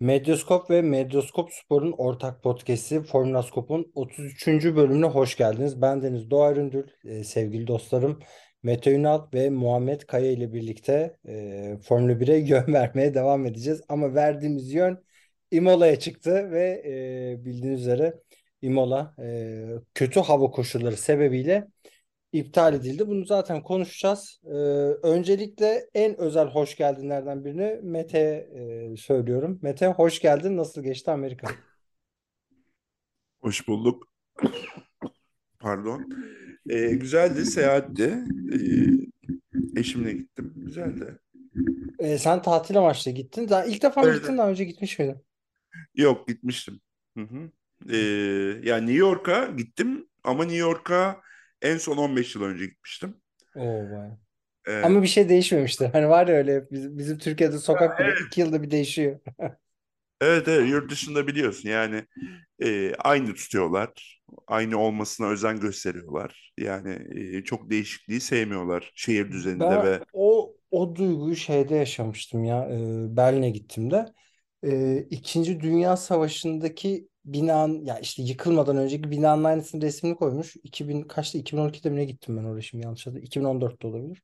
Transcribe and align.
Medyaskop 0.00 0.70
ve 0.70 0.82
Medyaskop 0.82 1.52
Spor'un 1.52 1.92
ortak 1.92 2.42
podcast'i 2.42 3.02
Formula 3.02 3.42
Scope'un 3.42 3.92
33. 3.94 4.46
bölümüne 4.46 5.06
hoş 5.06 5.36
geldiniz. 5.36 5.82
Ben 5.82 6.02
Deniz 6.02 6.30
Doğa 6.30 6.52
Üründül, 6.52 6.88
e, 7.04 7.24
sevgili 7.24 7.66
dostlarım 7.66 8.18
Mete 8.62 8.92
Ünal 8.92 9.26
ve 9.34 9.50
Muhammed 9.50 10.00
Kaya 10.00 10.32
ile 10.32 10.52
birlikte 10.52 11.16
e, 11.28 11.78
Formula 11.82 12.12
1'e 12.12 12.36
yön 12.48 12.72
vermeye 12.74 13.14
devam 13.14 13.46
edeceğiz. 13.46 13.82
Ama 13.88 14.14
verdiğimiz 14.14 14.72
yön 14.72 15.04
Imola'ya 15.50 15.98
çıktı 15.98 16.50
ve 16.50 16.82
e, 16.86 17.44
bildiğiniz 17.44 17.80
üzere 17.80 18.14
Imola 18.62 19.14
e, 19.22 19.66
kötü 19.94 20.20
hava 20.20 20.50
koşulları 20.50 20.96
sebebiyle 20.96 21.68
iptal 22.32 22.74
edildi. 22.74 23.06
Bunu 23.08 23.24
zaten 23.24 23.62
konuşacağız. 23.62 24.40
Ee, 24.44 24.50
öncelikle 25.02 25.86
en 25.94 26.20
özel 26.20 26.46
hoş 26.48 26.76
geldinlerden 26.76 27.44
birini 27.44 27.80
Mete 27.82 28.18
e, 28.54 28.96
söylüyorum. 28.96 29.58
Mete 29.62 29.86
hoş 29.86 30.20
geldin. 30.20 30.56
Nasıl 30.56 30.82
geçti 30.82 31.10
Amerika? 31.10 31.48
Hoş 33.40 33.68
bulduk. 33.68 34.10
Pardon. 35.58 36.08
Ee, 36.70 36.90
güzeldi, 36.90 37.46
seyahatti. 37.46 38.24
Ee, 38.52 39.80
eşimle 39.80 40.12
gittim. 40.12 40.52
Güzeldi. 40.56 41.18
Ee, 41.98 42.18
sen 42.18 42.42
tatil 42.42 42.78
amaçlı 42.78 43.10
gittin. 43.10 43.48
Daha 43.48 43.64
ilk 43.64 43.82
defa 43.82 44.04
mı 44.04 44.06
Evet. 44.08 44.20
gittin? 44.20 44.38
Daha 44.38 44.50
önce 44.50 44.64
gitmiş 44.64 44.98
miydin? 44.98 45.16
Yok, 45.94 46.28
gitmiştim. 46.28 46.80
Hı 47.16 47.20
hı. 47.22 47.50
Ee, 47.92 47.96
yani 48.68 48.86
New 48.86 48.98
York'a 48.98 49.46
gittim 49.46 50.08
ama 50.24 50.42
New 50.44 50.58
York'a 50.58 51.20
en 51.62 51.78
son 51.78 51.96
15 51.96 52.34
yıl 52.34 52.42
önce 52.42 52.66
gitmiştim. 52.66 53.16
Oo, 53.54 53.90
vay. 53.90 54.10
Ee, 54.66 54.72
Ama 54.82 55.02
bir 55.02 55.08
şey 55.08 55.28
değişmemişti. 55.28 55.90
Hani 55.94 56.08
var 56.08 56.28
ya 56.28 56.34
öyle 56.36 56.70
bizim, 56.70 56.98
bizim 56.98 57.18
Türkiye'de 57.18 57.58
sokak 57.58 58.00
bile 58.00 58.14
iki 58.26 58.40
yılda 58.40 58.62
bir 58.64 58.72
değişiyor. 58.72 59.20
evet, 60.20 60.48
evet, 60.48 60.70
yurt 60.70 60.90
dışında 60.90 61.26
biliyorsun 61.26 61.68
yani 61.68 62.04
e, 62.62 62.94
aynı 62.96 63.34
tutuyorlar. 63.34 64.20
Aynı 64.48 64.78
olmasına 64.78 65.28
özen 65.28 65.60
gösteriyorlar. 65.60 66.52
Yani 66.58 66.98
e, 67.38 67.44
çok 67.44 67.70
değişikliği 67.70 68.20
sevmiyorlar 68.22 68.92
şehir 68.96 69.32
düzeninde 69.32 69.82
Ben 69.82 69.82
ve 69.82 70.00
o 70.12 70.56
o 70.70 70.96
duyguyu 70.96 71.36
şeyde 71.36 71.74
yaşamıştım 71.76 72.44
ya. 72.44 72.68
E, 72.70 73.16
Berlin'e 73.16 73.50
gittiğimde. 73.50 74.14
E, 74.64 74.98
İkinci 75.10 75.60
Dünya 75.60 75.96
Savaşı'ndaki 75.96 77.08
binanın 77.24 77.84
ya 77.84 77.98
işte 77.98 78.22
yıkılmadan 78.22 78.76
önceki 78.76 79.10
binanın 79.10 79.44
aynısının 79.44 79.82
resmini 79.82 80.16
koymuş. 80.16 80.56
2000 80.56 81.02
kaçtı? 81.02 81.38
2012'de 81.38 81.90
mi 81.90 81.96
ne 81.96 82.04
gittim 82.04 82.36
ben 82.36 82.44
oraya 82.44 82.62
şimdi 82.62 82.84
yanlış 82.84 83.00
hatırlamıyorum. 83.00 83.26
2014'te 83.26 83.86
olabilir. 83.86 84.22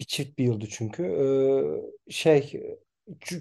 Bir 0.00 0.04
çift 0.04 0.38
bir 0.38 0.44
yıldı 0.44 0.66
çünkü. 0.70 1.04
E, 2.08 2.12
şey 2.12 2.62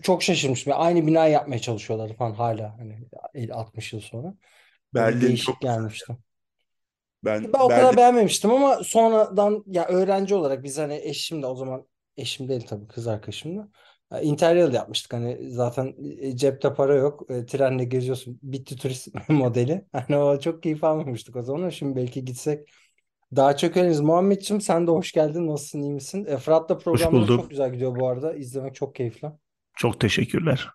çok 0.01 0.23
şaşırmıştım. 0.23 0.71
Ya 0.71 0.77
Aynı 0.77 1.07
binayı 1.07 1.33
yapmaya 1.33 1.59
çalışıyorlar 1.59 2.15
falan 2.15 2.33
hala 2.33 2.77
hani 2.79 2.99
50 3.33 3.53
60 3.53 3.93
yıl 3.93 3.99
sonra. 4.01 4.33
Böyle 4.93 5.05
Berlin 5.05 5.21
değişik 5.21 5.45
çok 5.45 5.61
gelmişti. 5.61 6.17
ben 7.23 7.53
Ben 7.53 7.59
o 7.59 7.69
kadar 7.69 7.69
Berlin 7.69 7.97
beğenmemiştim 7.97 8.51
ama 8.51 8.83
sonradan 8.83 9.63
ya 9.67 9.85
öğrenci 9.87 10.35
olarak 10.35 10.63
biz 10.63 10.77
hani 10.77 10.95
eşim 11.03 11.41
de 11.41 11.47
o 11.47 11.55
zaman 11.55 11.87
eşim 12.17 12.49
değil 12.49 12.65
tabii 12.67 12.87
kız 12.87 13.07
arkadaşımla. 13.07 13.61
Ya 13.61 13.67
Interrail 14.21 14.73
yapmıştık 14.73 15.13
hani 15.13 15.49
zaten 15.51 15.95
e, 16.19 16.37
cepte 16.37 16.73
para 16.73 16.95
yok. 16.95 17.31
E, 17.31 17.45
trenle 17.45 17.83
geziyorsun. 17.85 18.39
Bitti 18.43 18.75
turist 18.75 19.07
modeli. 19.29 19.85
Hani 19.91 20.17
o 20.17 20.39
çok 20.39 20.63
keyif 20.63 20.83
almamıştık 20.83 21.35
o 21.35 21.43
zaman. 21.43 21.69
Şimdi 21.69 21.95
belki 21.95 22.25
gitsek 22.25 22.69
daha 23.35 23.57
çok 23.57 23.77
eğleniriz. 23.77 23.99
Muhammedciğim 24.01 24.61
sen 24.61 24.87
de 24.87 24.91
hoş 24.91 25.11
geldin. 25.11 25.47
Nasılsın? 25.47 25.81
iyi 25.81 25.91
misin? 25.93 26.25
E, 26.25 26.37
Fırat'la 26.37 26.77
programları 26.77 27.29
bulduk. 27.29 27.31
çok 27.31 27.49
güzel 27.49 27.73
gidiyor 27.73 27.95
bu 27.95 28.07
arada. 28.07 28.33
İzlemek 28.35 28.75
çok 28.75 28.95
keyifli. 28.95 29.31
Çok 29.75 29.99
teşekkürler. 29.99 30.69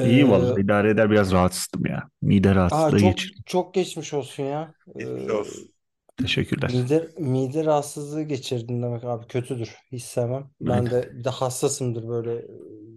İyi 0.00 0.28
vallahi 0.30 0.60
Ee, 0.60 0.62
idare 0.62 0.90
eder 0.90 1.10
biraz 1.10 1.32
rahatsızdım 1.32 1.86
ya. 1.86 2.08
Mide 2.22 2.54
aa, 2.70 2.92
rahatsızlığı 2.92 2.96
çok 2.96 3.16
geçirdim. 3.16 3.44
çok 3.46 3.74
geçmiş 3.74 4.14
olsun 4.14 4.42
ya. 4.42 4.74
geçmiş 4.96 5.28
Ee, 5.28 5.30
olsun. 5.30 5.73
Teşekkürler. 6.16 6.70
Mide, 6.74 7.08
mide 7.18 7.64
rahatsızlığı 7.64 8.22
geçirdin 8.22 8.82
demek 8.82 9.04
abi 9.04 9.26
kötüdür. 9.26 9.76
Hiç 9.92 10.02
sevmem. 10.02 10.50
Ben 10.60 10.70
Aynen. 10.70 10.90
de 10.90 11.10
bir 11.14 11.24
de 11.24 11.30
hassasımdır 11.30 12.08
böyle 12.08 12.32
e, 12.34 12.44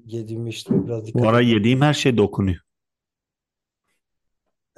yediğim 0.05 0.47
içtiğime 0.47 0.88
biraz 0.88 1.07
Bu 1.13 1.22
dikkat 1.22 1.23
ara 1.23 1.41
ederim. 1.41 1.57
yediğim 1.57 1.81
her 1.81 1.94
şey 1.94 2.17
dokunuyor. 2.17 2.57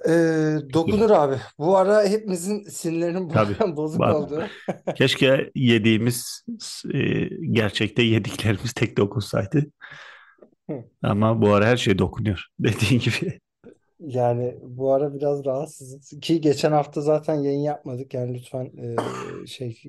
Ee, 0.08 0.56
dokunur 0.74 1.10
abi. 1.10 1.36
Bu 1.58 1.78
ara 1.78 2.04
hepimizin 2.04 2.64
sinirlerinin 2.64 3.30
Tabii. 3.30 3.56
bozuk 3.78 4.00
Bak, 4.00 4.16
olduğu. 4.16 4.44
keşke 4.96 5.52
yediğimiz 5.56 6.46
e, 6.94 7.00
gerçekte 7.52 8.02
yediklerimiz 8.02 8.74
tek 8.74 8.98
dokunsaydı. 8.98 9.66
Hı. 10.70 10.74
Ama 11.04 11.42
bu 11.42 11.54
ara 11.54 11.66
her 11.66 11.78
şey 11.78 11.98
dokunuyor. 12.00 12.46
Dediğin 12.60 13.02
gibi. 13.02 13.40
Yani 14.00 14.58
bu 14.62 14.94
ara 14.94 15.14
biraz 15.14 15.46
rahatsızız. 15.46 16.10
Ki 16.22 16.42
geçen 16.42 16.72
hafta 16.72 17.02
zaten 17.02 17.36
yayın 17.36 17.60
yapmadık. 17.60 18.14
Yani 18.14 18.34
lütfen 18.38 18.72
e, 19.44 19.48
şey 19.48 19.82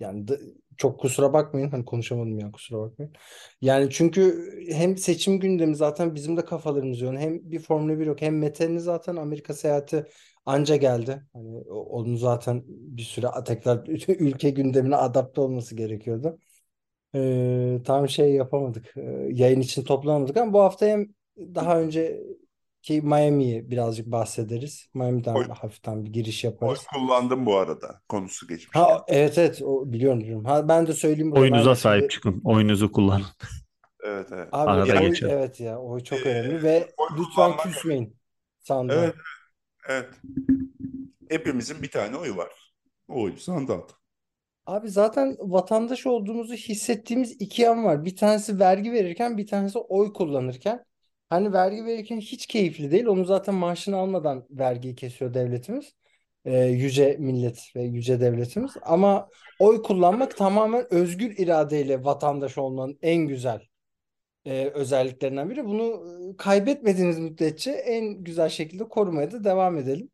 yani 0.00 0.28
da- 0.28 0.38
çok 0.76 1.00
kusura 1.00 1.32
bakmayın. 1.32 1.70
Hani 1.70 1.84
konuşamadım 1.84 2.38
ya 2.38 2.50
kusura 2.52 2.80
bakmayın. 2.80 3.12
Yani 3.60 3.88
çünkü 3.90 4.50
hem 4.72 4.96
seçim 4.98 5.40
gündemi 5.40 5.76
zaten 5.76 6.14
bizim 6.14 6.36
de 6.36 6.44
kafalarımız 6.44 7.00
yoğun. 7.00 7.16
Hem 7.16 7.50
bir 7.50 7.58
Formula 7.58 7.98
1 7.98 8.06
yok. 8.06 8.22
Hem 8.22 8.38
Mete'nin 8.38 8.78
zaten 8.78 9.16
Amerika 9.16 9.54
seyahati 9.54 10.04
anca 10.46 10.76
geldi. 10.76 11.22
Hani 11.32 11.58
onun 11.70 12.16
zaten 12.16 12.62
bir 12.68 13.02
süre 13.02 13.26
tekrar 13.46 13.86
ülke 14.08 14.50
gündemine 14.50 14.96
adapte 14.96 15.40
olması 15.40 15.74
gerekiyordu. 15.76 16.38
Ee, 17.14 17.80
tam 17.84 18.08
şey 18.08 18.34
yapamadık. 18.34 18.96
Ee, 18.96 19.28
yayın 19.32 19.60
için 19.60 19.84
toplanamadık 19.84 20.36
ama 20.36 20.52
bu 20.52 20.60
hafta 20.60 20.86
hem 20.86 21.06
daha 21.38 21.80
önceki 22.90 23.06
Miami'yi 23.06 23.70
birazcık 23.70 24.06
bahsederiz. 24.06 24.86
Miami'den 24.94 25.34
Oy, 25.34 25.44
hafiften 25.48 26.04
bir 26.04 26.12
giriş 26.12 26.44
oy 26.44 26.50
yaparız. 26.50 26.86
kullandım 26.94 27.46
bu 27.46 27.56
arada 27.56 28.02
konusu 28.08 28.48
geçmişken. 28.48 28.80
Ha 28.80 29.04
evet 29.08 29.38
evet 29.38 29.62
o 29.62 29.92
biliyorum 29.92 30.20
biliyorum. 30.20 30.44
Ha 30.44 30.68
ben 30.68 30.86
de 30.86 30.92
söyleyeyim 30.92 31.32
burada. 31.32 31.50
Ben 31.52 31.52
Oyunuza 31.52 31.70
de 31.70 31.74
sahip 31.74 32.00
şimdi 32.00 32.08
çıkın. 32.08 32.40
Oyunuzu 32.44 32.92
kullanın. 32.92 33.26
Evet 34.04 34.28
evet. 34.32 34.48
abi 34.52 34.70
Arada 34.70 34.94
Yani 34.94 35.00
oy 35.00 35.08
geçer. 35.08 35.28
evet 35.30 35.60
ya 35.60 35.78
oy 35.78 36.00
çok 36.00 36.26
e, 36.26 36.30
önemli 36.30 36.62
ve 36.62 36.94
oy 36.96 37.08
lütfen 37.18 37.56
küsmeyin 37.56 38.16
sandığa. 38.60 39.04
evet 39.04 39.14
evet. 39.88 40.10
Hepimizin 41.30 41.82
bir 41.82 41.90
tane 41.90 42.16
oyu 42.16 42.36
var. 42.36 42.72
O 43.08 43.22
oyu 43.22 43.36
sandığa 43.36 43.76
at. 43.78 43.94
Abi 44.66 44.88
zaten 44.90 45.36
vatandaş 45.40 46.06
olduğumuzu 46.06 46.54
hissettiğimiz 46.54 47.32
iki 47.40 47.62
yan 47.62 47.84
var. 47.84 48.04
Bir 48.04 48.16
tanesi 48.16 48.58
vergi 48.58 48.92
verirken, 48.92 49.38
bir 49.38 49.46
tanesi 49.46 49.78
oy 49.78 50.12
kullanırken. 50.12 50.84
Hani 51.30 51.52
vergi 51.52 51.84
verirken 51.84 52.20
hiç 52.20 52.46
keyifli 52.46 52.90
değil. 52.90 53.06
Onu 53.06 53.24
zaten 53.24 53.54
maaşını 53.54 53.96
almadan 53.96 54.46
vergiyi 54.50 54.94
kesiyor 54.94 55.34
devletimiz. 55.34 55.94
Ee, 56.44 56.58
yüce 56.64 57.16
millet 57.18 57.72
ve 57.76 57.82
yüce 57.82 58.20
devletimiz. 58.20 58.72
Ama 58.82 59.28
oy 59.58 59.82
kullanmak 59.82 60.36
tamamen 60.36 60.94
özgür 60.94 61.38
iradeyle 61.38 62.04
vatandaş 62.04 62.58
olmanın 62.58 62.98
en 63.02 63.26
güzel 63.26 63.60
e, 64.44 64.70
özelliklerinden 64.74 65.50
biri. 65.50 65.64
Bunu 65.64 65.84
e, 65.84 66.36
kaybetmediğiniz 66.36 67.18
müddetçe 67.18 67.70
en 67.70 68.24
güzel 68.24 68.48
şekilde 68.48 68.84
korumaya 68.84 69.32
da 69.32 69.44
devam 69.44 69.78
edelim. 69.78 70.10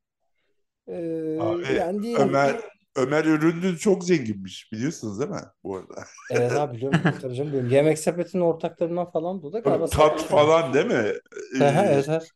Ee, 0.89 1.39
Abi 1.41 1.63
yani 1.79 2.03
diyelim 2.03 2.29
Ömer 2.29 2.61
ki 2.61 2.67
Ömer 2.97 3.25
Üründü 3.25 3.79
çok 3.79 4.05
zenginmiş 4.05 4.73
biliyorsunuz 4.73 5.21
değil 5.21 5.31
mi 5.31 5.41
bu 5.65 5.77
arada? 5.77 6.05
Evet 6.31 6.53
abi 6.53 6.77
biliyorum. 6.77 7.01
Tabii 7.23 7.35
canım 7.35 7.49
biliyorum. 7.53 7.71
Yemek 7.71 7.99
sepetinin 7.99 8.43
ortaklarından 8.43 9.11
falan 9.11 9.43
bu 9.43 9.53
da 9.53 9.59
galiba 9.59 9.87
Tat 9.87 10.23
falan 10.23 10.75
değil 10.75 10.87
mi? 10.87 11.13
Ee, 11.61 11.65
Evet 11.65 12.09
evet. 12.09 12.31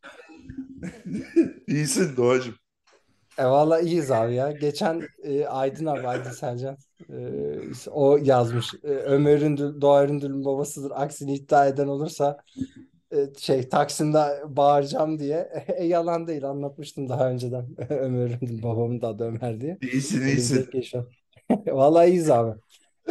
iyisin 1.69 2.17
Doğacığım. 2.17 2.55
E 3.39 3.45
valla 3.45 3.81
iyiyiz 3.81 4.11
abi 4.11 4.35
ya. 4.35 4.53
Geçen 4.53 5.03
e, 5.23 5.47
Aydın 5.47 5.87
abi 5.87 6.07
Aydın 6.09 6.31
Selcan 6.31 6.77
e, 7.11 7.91
o 7.91 8.17
yazmış. 8.17 8.75
E, 8.85 8.89
Ömer 8.89 9.39
Üründül, 9.39 9.81
Doğa 9.81 10.05
Üründül'ün 10.05 10.45
babasıdır. 10.45 10.93
Aksini 10.95 11.35
iddia 11.35 11.67
eden 11.67 11.89
olursa 11.89 12.37
şey 13.39 13.69
Taksim'de 13.69 14.19
bağıracağım 14.47 15.19
diye. 15.19 15.49
E, 15.77 15.85
yalan 15.87 16.27
değil 16.27 16.45
anlatmıştım 16.45 17.09
daha 17.09 17.31
önceden. 17.31 17.67
Ömer 17.91 18.27
Üründül 18.27 18.63
babamın 18.63 19.01
da 19.01 19.09
adı 19.09 19.25
Ömer 19.25 19.61
diye. 19.61 19.79
İyisin 19.83 20.27
iyisin. 20.27 20.57
denk 20.57 20.73
geçiyor. 20.73 21.15
Valla 21.67 22.05
iyiyiz 22.05 22.31
abi. 22.31 22.61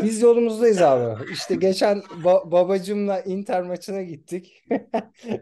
Biz 0.04 0.22
yolumuzdayız 0.22 0.82
abi. 0.82 1.24
İşte 1.32 1.56
geçen 1.56 1.98
ba- 2.00 2.52
babacımla 2.52 3.20
Inter 3.22 3.62
maçına 3.64 4.02
gittik. 4.02 4.64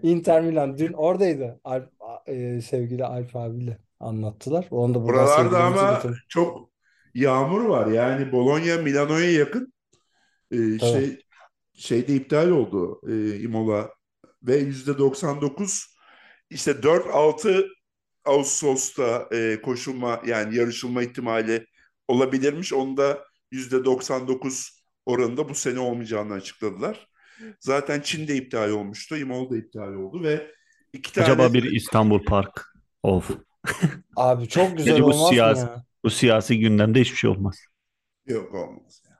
Inter 0.04 0.42
Milan 0.42 0.78
dün 0.78 0.94
oradaydı. 0.94 1.60
Alp, 1.64 1.90
e, 2.28 2.62
sevgili 2.62 3.06
Alp 3.06 3.36
abiyle 3.36 3.78
anlattılar. 4.00 4.68
Onu 4.72 4.94
da 4.94 5.04
Buralarda 5.04 5.64
ama 5.64 5.94
götürelim. 5.94 6.18
çok 6.30 6.70
yağmur 7.14 7.66
var. 7.66 7.88
Yani 7.88 8.32
Bologna 8.32 8.78
Milano'ya 8.82 9.32
yakın. 9.32 9.74
Ee, 10.52 10.80
şey 10.80 11.20
şeyde 11.74 12.16
iptal 12.16 12.50
oldu 12.50 13.02
e, 13.10 13.40
Imola 13.40 13.90
ve 14.44 14.58
yüzde 14.58 14.98
99 14.98 15.86
işte 16.50 16.72
4-6 16.72 17.68
Ağustos'ta 18.26 19.28
e, 19.32 19.62
koşulma 19.62 20.22
yani 20.26 20.56
yarışılma 20.56 21.04
ihtimali 21.04 21.68
olabilirmiş. 22.08 22.74
Onu 22.74 22.98
da 22.98 23.26
yüzde 23.52 23.86
99 23.86 24.84
oranında 25.06 25.50
bu 25.50 25.56
sene 25.56 25.80
olmayacağını 25.80 26.34
açıkladılar. 26.34 27.08
Zaten 27.60 28.02
Çin'de 28.02 28.36
iptal 28.36 28.70
olmuştu, 28.70 29.18
Imola'da 29.18 29.58
iptal 29.58 29.94
oldu 29.94 30.24
ve 30.24 30.52
iki 30.94 31.14
tane 31.14 31.26
Acaba 31.28 31.54
bir 31.54 31.64
İstanbul 31.64 32.26
Park. 32.26 32.74
Of. 33.04 33.30
Abi 34.16 34.48
çok 34.48 34.78
güzel 34.78 34.94
Bence 34.94 35.04
bu 35.04 35.08
olmaz 35.08 35.22
mı 35.22 35.28
siyasi, 35.28 35.62
ya? 35.62 35.84
bu 36.04 36.10
siyasi 36.10 36.60
gündemde 36.60 37.02
hiçbir 37.02 37.18
şey 37.18 37.30
olmaz. 37.30 37.66
yok 38.26 38.54
olmaz. 38.54 39.04
ya. 39.10 39.20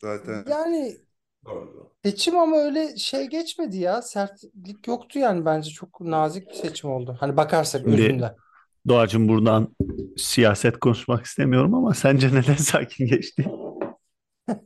Zaten 0.00 0.44
Yani 0.50 0.96
doğru. 1.46 1.90
seçim 2.04 2.38
ama 2.38 2.56
öyle 2.56 2.96
şey 2.96 3.26
geçmedi 3.26 3.76
ya. 3.76 4.02
Sertlik 4.02 4.88
yoktu 4.88 5.18
yani 5.18 5.44
bence 5.44 5.70
çok 5.70 6.00
nazik 6.00 6.48
bir 6.48 6.54
seçim 6.54 6.90
oldu. 6.90 7.16
Hani 7.20 7.36
bakarsak 7.36 7.80
Şimdi- 7.82 8.02
özünde. 8.02 8.34
Doğacığım 8.88 9.28
buradan 9.28 9.68
siyaset 10.16 10.78
konuşmak 10.78 11.24
istemiyorum 11.24 11.74
ama 11.74 11.94
sence 11.94 12.28
neden 12.28 12.54
sakin 12.58 13.06
geçti? 13.06 13.44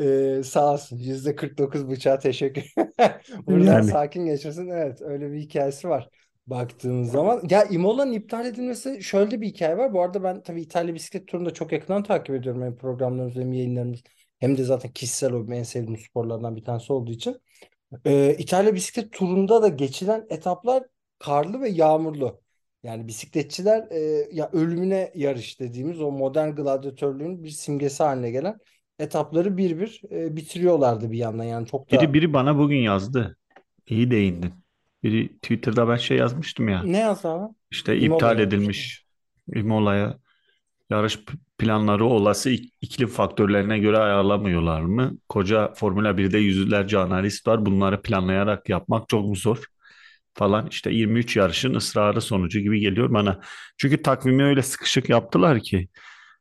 Ee, 0.00 0.40
sağ 0.44 0.72
olsun. 0.72 0.98
%49 0.98 1.90
bıçağa 1.90 2.18
teşekkür. 2.18 2.72
Buradan 3.46 3.72
Yani. 3.72 3.84
sakin 3.90 4.26
geçmesin. 4.26 4.68
Evet, 4.68 5.02
öyle 5.02 5.32
bir 5.32 5.38
hikayesi 5.38 5.88
var. 5.88 6.08
Baktığımız 6.46 7.10
zaman. 7.10 7.42
Ya 7.50 7.64
Imola'nın 7.64 8.12
iptal 8.12 8.46
edilmesi 8.46 9.02
şöyle 9.02 9.40
bir 9.40 9.46
hikaye 9.46 9.76
var. 9.78 9.92
Bu 9.92 10.02
arada 10.02 10.22
ben 10.22 10.42
tabii 10.42 10.62
İtalya 10.62 10.94
bisiklet 10.94 11.26
turunu 11.28 11.46
da 11.46 11.54
çok 11.54 11.72
yakından 11.72 12.02
takip 12.02 12.34
ediyorum. 12.34 12.62
Hem 12.62 12.76
programlarımız 12.76 13.36
hem 13.36 13.52
yayınlarımız. 13.52 14.00
Hem 14.38 14.56
de 14.56 14.64
zaten 14.64 14.92
kişisel 14.92 15.32
hobim 15.32 15.52
en 15.52 15.62
sevdiğim 15.62 16.00
sporlardan 16.00 16.56
bir 16.56 16.64
tanesi 16.64 16.92
olduğu 16.92 17.12
için. 17.12 17.40
Ee, 18.04 18.36
İtalya 18.38 18.74
bisiklet 18.74 19.12
turunda 19.12 19.62
da 19.62 19.68
geçilen 19.68 20.26
etaplar 20.30 20.82
karlı 21.18 21.60
ve 21.60 21.68
yağmurlu. 21.68 22.40
Yani 22.82 23.06
bisikletçiler 23.08 23.86
e, 23.90 24.28
ya 24.32 24.50
ölümüne 24.52 25.12
yarış 25.14 25.60
dediğimiz 25.60 26.00
o 26.00 26.10
modern 26.10 26.50
gladyatörlüğün 26.50 27.44
bir 27.44 27.50
simgesi 27.50 28.02
haline 28.02 28.30
gelen 28.30 28.58
etapları 28.98 29.56
bir 29.56 29.80
bir 29.80 30.02
e, 30.10 30.36
bitiriyorlardı 30.36 31.10
bir 31.10 31.18
yandan. 31.18 31.44
Yani 31.44 31.66
çok 31.66 31.92
da 31.92 32.00
Biri 32.00 32.14
biri 32.14 32.32
bana 32.32 32.58
bugün 32.58 32.76
yazdı. 32.76 33.36
İyi 33.86 34.10
değindin. 34.10 34.52
Biri 35.02 35.28
Twitter'da 35.28 35.88
ben 35.88 35.96
şey 35.96 36.16
yazmıştım 36.16 36.68
ya. 36.68 36.82
ne 36.82 36.98
yazdı 36.98 37.28
abi? 37.28 37.54
İşte 37.70 37.98
Imola 37.98 38.16
iptal 38.16 38.38
edilmiş 38.38 39.04
Imola'ya 39.54 40.18
yarış 40.90 41.18
planları 41.58 42.04
olası 42.04 42.50
ik- 42.50 42.70
iklim 42.80 43.08
faktörlerine 43.08 43.78
göre 43.78 43.98
ayarlamıyorlar 43.98 44.80
mı? 44.80 45.18
Koca 45.28 45.72
Formula 45.74 46.16
1'de 46.16 46.38
yüzlerce 46.38 46.98
analist 46.98 47.46
var. 47.46 47.66
Bunları 47.66 48.02
planlayarak 48.02 48.68
yapmak 48.68 49.08
çok 49.08 49.26
mu 49.26 49.36
zor? 49.36 49.64
Falan 50.34 50.66
işte 50.70 50.90
23 50.90 51.36
yarışın 51.36 51.74
ısrarı 51.74 52.20
sonucu 52.20 52.60
gibi 52.60 52.80
geliyor 52.80 53.12
bana. 53.12 53.40
Çünkü 53.76 54.02
takvimi 54.02 54.44
öyle 54.44 54.62
sıkışık 54.62 55.08
yaptılar 55.08 55.60
ki 55.60 55.88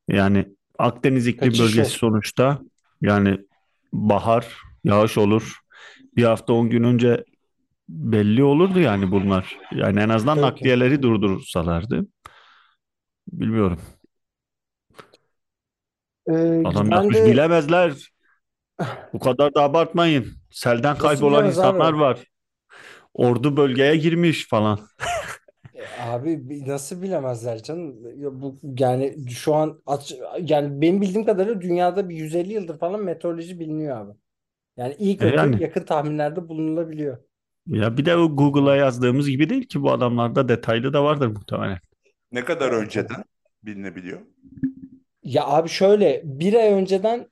yani 0.07 0.45
Akdeniz 0.79 1.27
iklim 1.27 1.49
Kaçış 1.49 1.61
bölgesi 1.61 1.91
sonuçta 1.91 2.59
yani 3.01 3.37
bahar, 3.93 4.47
yağış 4.83 5.17
olur. 5.17 5.57
Bir 6.15 6.23
hafta 6.23 6.53
10 6.53 6.69
gün 6.69 6.83
önce 6.83 7.23
belli 7.89 8.43
olurdu 8.43 8.79
yani 8.79 9.11
bunlar. 9.11 9.57
Yani 9.71 9.99
en 9.99 10.09
azından 10.09 10.35
Tabii 10.35 10.45
ki. 10.45 10.51
nakliyeleri 10.51 11.01
durdursalardı. 11.01 12.07
Bilmiyorum. 13.31 13.79
Ee, 16.27 16.63
Adam 16.63 16.91
ben 16.91 16.93
yapmış 16.93 17.13
de 17.13 17.23
bilemezler. 17.25 17.93
Bu 19.13 19.19
kadar 19.19 19.55
da 19.55 19.61
abartmayın. 19.63 20.27
Selden 20.51 20.97
kaybolan 20.97 21.45
bilemez 21.45 21.57
insanlar 21.57 21.93
abi? 21.93 21.93
var. 21.93 22.23
Ordu 23.13 23.57
bölgeye 23.57 23.97
girmiş 23.97 24.49
falan. 24.49 24.79
E, 25.73 25.89
Abi 25.91 26.49
bi- 26.49 26.67
nasıl 26.67 27.01
bilemezler 27.01 27.63
canım? 27.63 28.19
Ya 28.23 28.41
bu 28.41 28.59
yani 28.79 29.29
şu 29.31 29.55
an 29.55 29.81
aç- 29.85 30.15
yani 30.41 30.81
benim 30.81 31.01
bildiğim 31.01 31.25
kadarıyla 31.25 31.61
dünyada 31.61 32.09
bir 32.09 32.15
150 32.15 32.53
yıldır 32.53 32.79
falan 32.79 33.03
meteoroloji 33.03 33.59
biliniyor 33.59 33.97
abi. 33.97 34.17
Yani 34.77 34.95
iyi 34.99 35.17
E 35.19 35.25
kötü 35.27 35.45
yani 35.45 35.59
yakın 35.59 35.85
tahminlerde 35.85 36.49
bulunulabiliyor. 36.49 37.17
ya 37.67 37.97
bir 37.97 38.05
de 38.05 38.15
o 38.17 38.35
Google'a 38.35 38.75
yazdığımız 38.75 39.29
gibi 39.29 39.49
değil 39.49 39.67
ki 39.67 39.81
bu 39.81 39.91
adamlarda 39.91 40.49
detaylı 40.49 40.93
da 40.93 41.03
vardır 41.03 41.27
muhtemelen. 41.27 41.79
Ne 42.31 42.45
kadar 42.45 42.71
önceden 42.71 43.23
bilinebiliyor? 43.63 44.21
Ya 45.27 45.47
abi 45.47 45.69
şöyle 45.69 46.21
bir 46.23 46.53
ay 46.53 46.73
önceden 46.73 47.27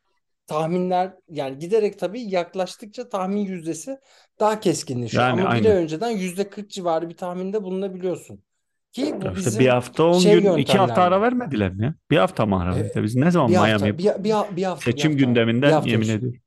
tahminler 0.48 1.14
yani 1.30 1.60
giderek 1.60 2.00
tabii 2.00 2.22
yaklaştıkça 2.22 3.10
tahmin 3.10 3.46
yüzdesi 3.46 3.98
daha 4.40 4.60
keskinleşiyor. 4.60 5.24
Yani 5.24 5.42
Ama 5.42 5.56
bir 5.56 5.66
ay 5.66 5.78
önceden 5.78 6.10
yüzde 6.10 6.50
40 6.50 6.70
civarı 6.70 7.10
bir 7.10 7.18
tahminde 7.18 7.64
bulunabiliyorsun. 7.64 8.44
Ki 8.92 9.16
bu 9.22 9.26
işte 9.26 9.36
bizim 9.36 9.60
bir 9.60 9.68
hafta 9.68 10.04
10 10.04 10.20
şey 10.20 10.42
gün, 10.42 10.58
iki 10.58 10.78
hafta 10.78 11.02
ara 11.02 11.22
vermediler 11.22 11.74
mi 11.74 11.84
ya? 11.84 11.96
Bir 12.12 12.18
hafta 12.18 12.46
mı 12.46 12.62
ara 12.62 12.76
E, 12.76 12.84
verdi? 12.84 13.04
Biz 13.04 13.16
ne 13.16 13.32
zaman 13.32 13.52
bir 13.52 13.56
hafta, 13.56 13.86
Miami 13.86 13.98
bir, 13.98 14.04
bir, 14.04 14.24
bir 14.24 14.32
hafta, 14.32 14.56
bir 14.56 14.64
hafta, 14.64 14.92
seçim. 14.92 15.12
Bir 15.12 15.18
gündeminden 15.18 15.72
hafta 15.72 15.90
yemin 15.90 16.04
önce. 16.04 16.14
ediyorum. 16.14 16.40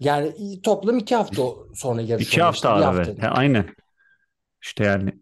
Yani 0.00 0.32
toplam 0.62 0.98
iki 0.98 1.14
hafta 1.14 1.42
sonra 1.74 2.00
yarış 2.02 2.22
İki 2.22 2.30
işte. 2.30 2.42
hafta 2.42 2.78
Bir 2.78 2.82
ara 2.82 3.04
değil. 3.06 3.18
He, 3.20 3.28
aynen. 3.28 3.66
İşte 4.62 4.84
yani 4.84 5.12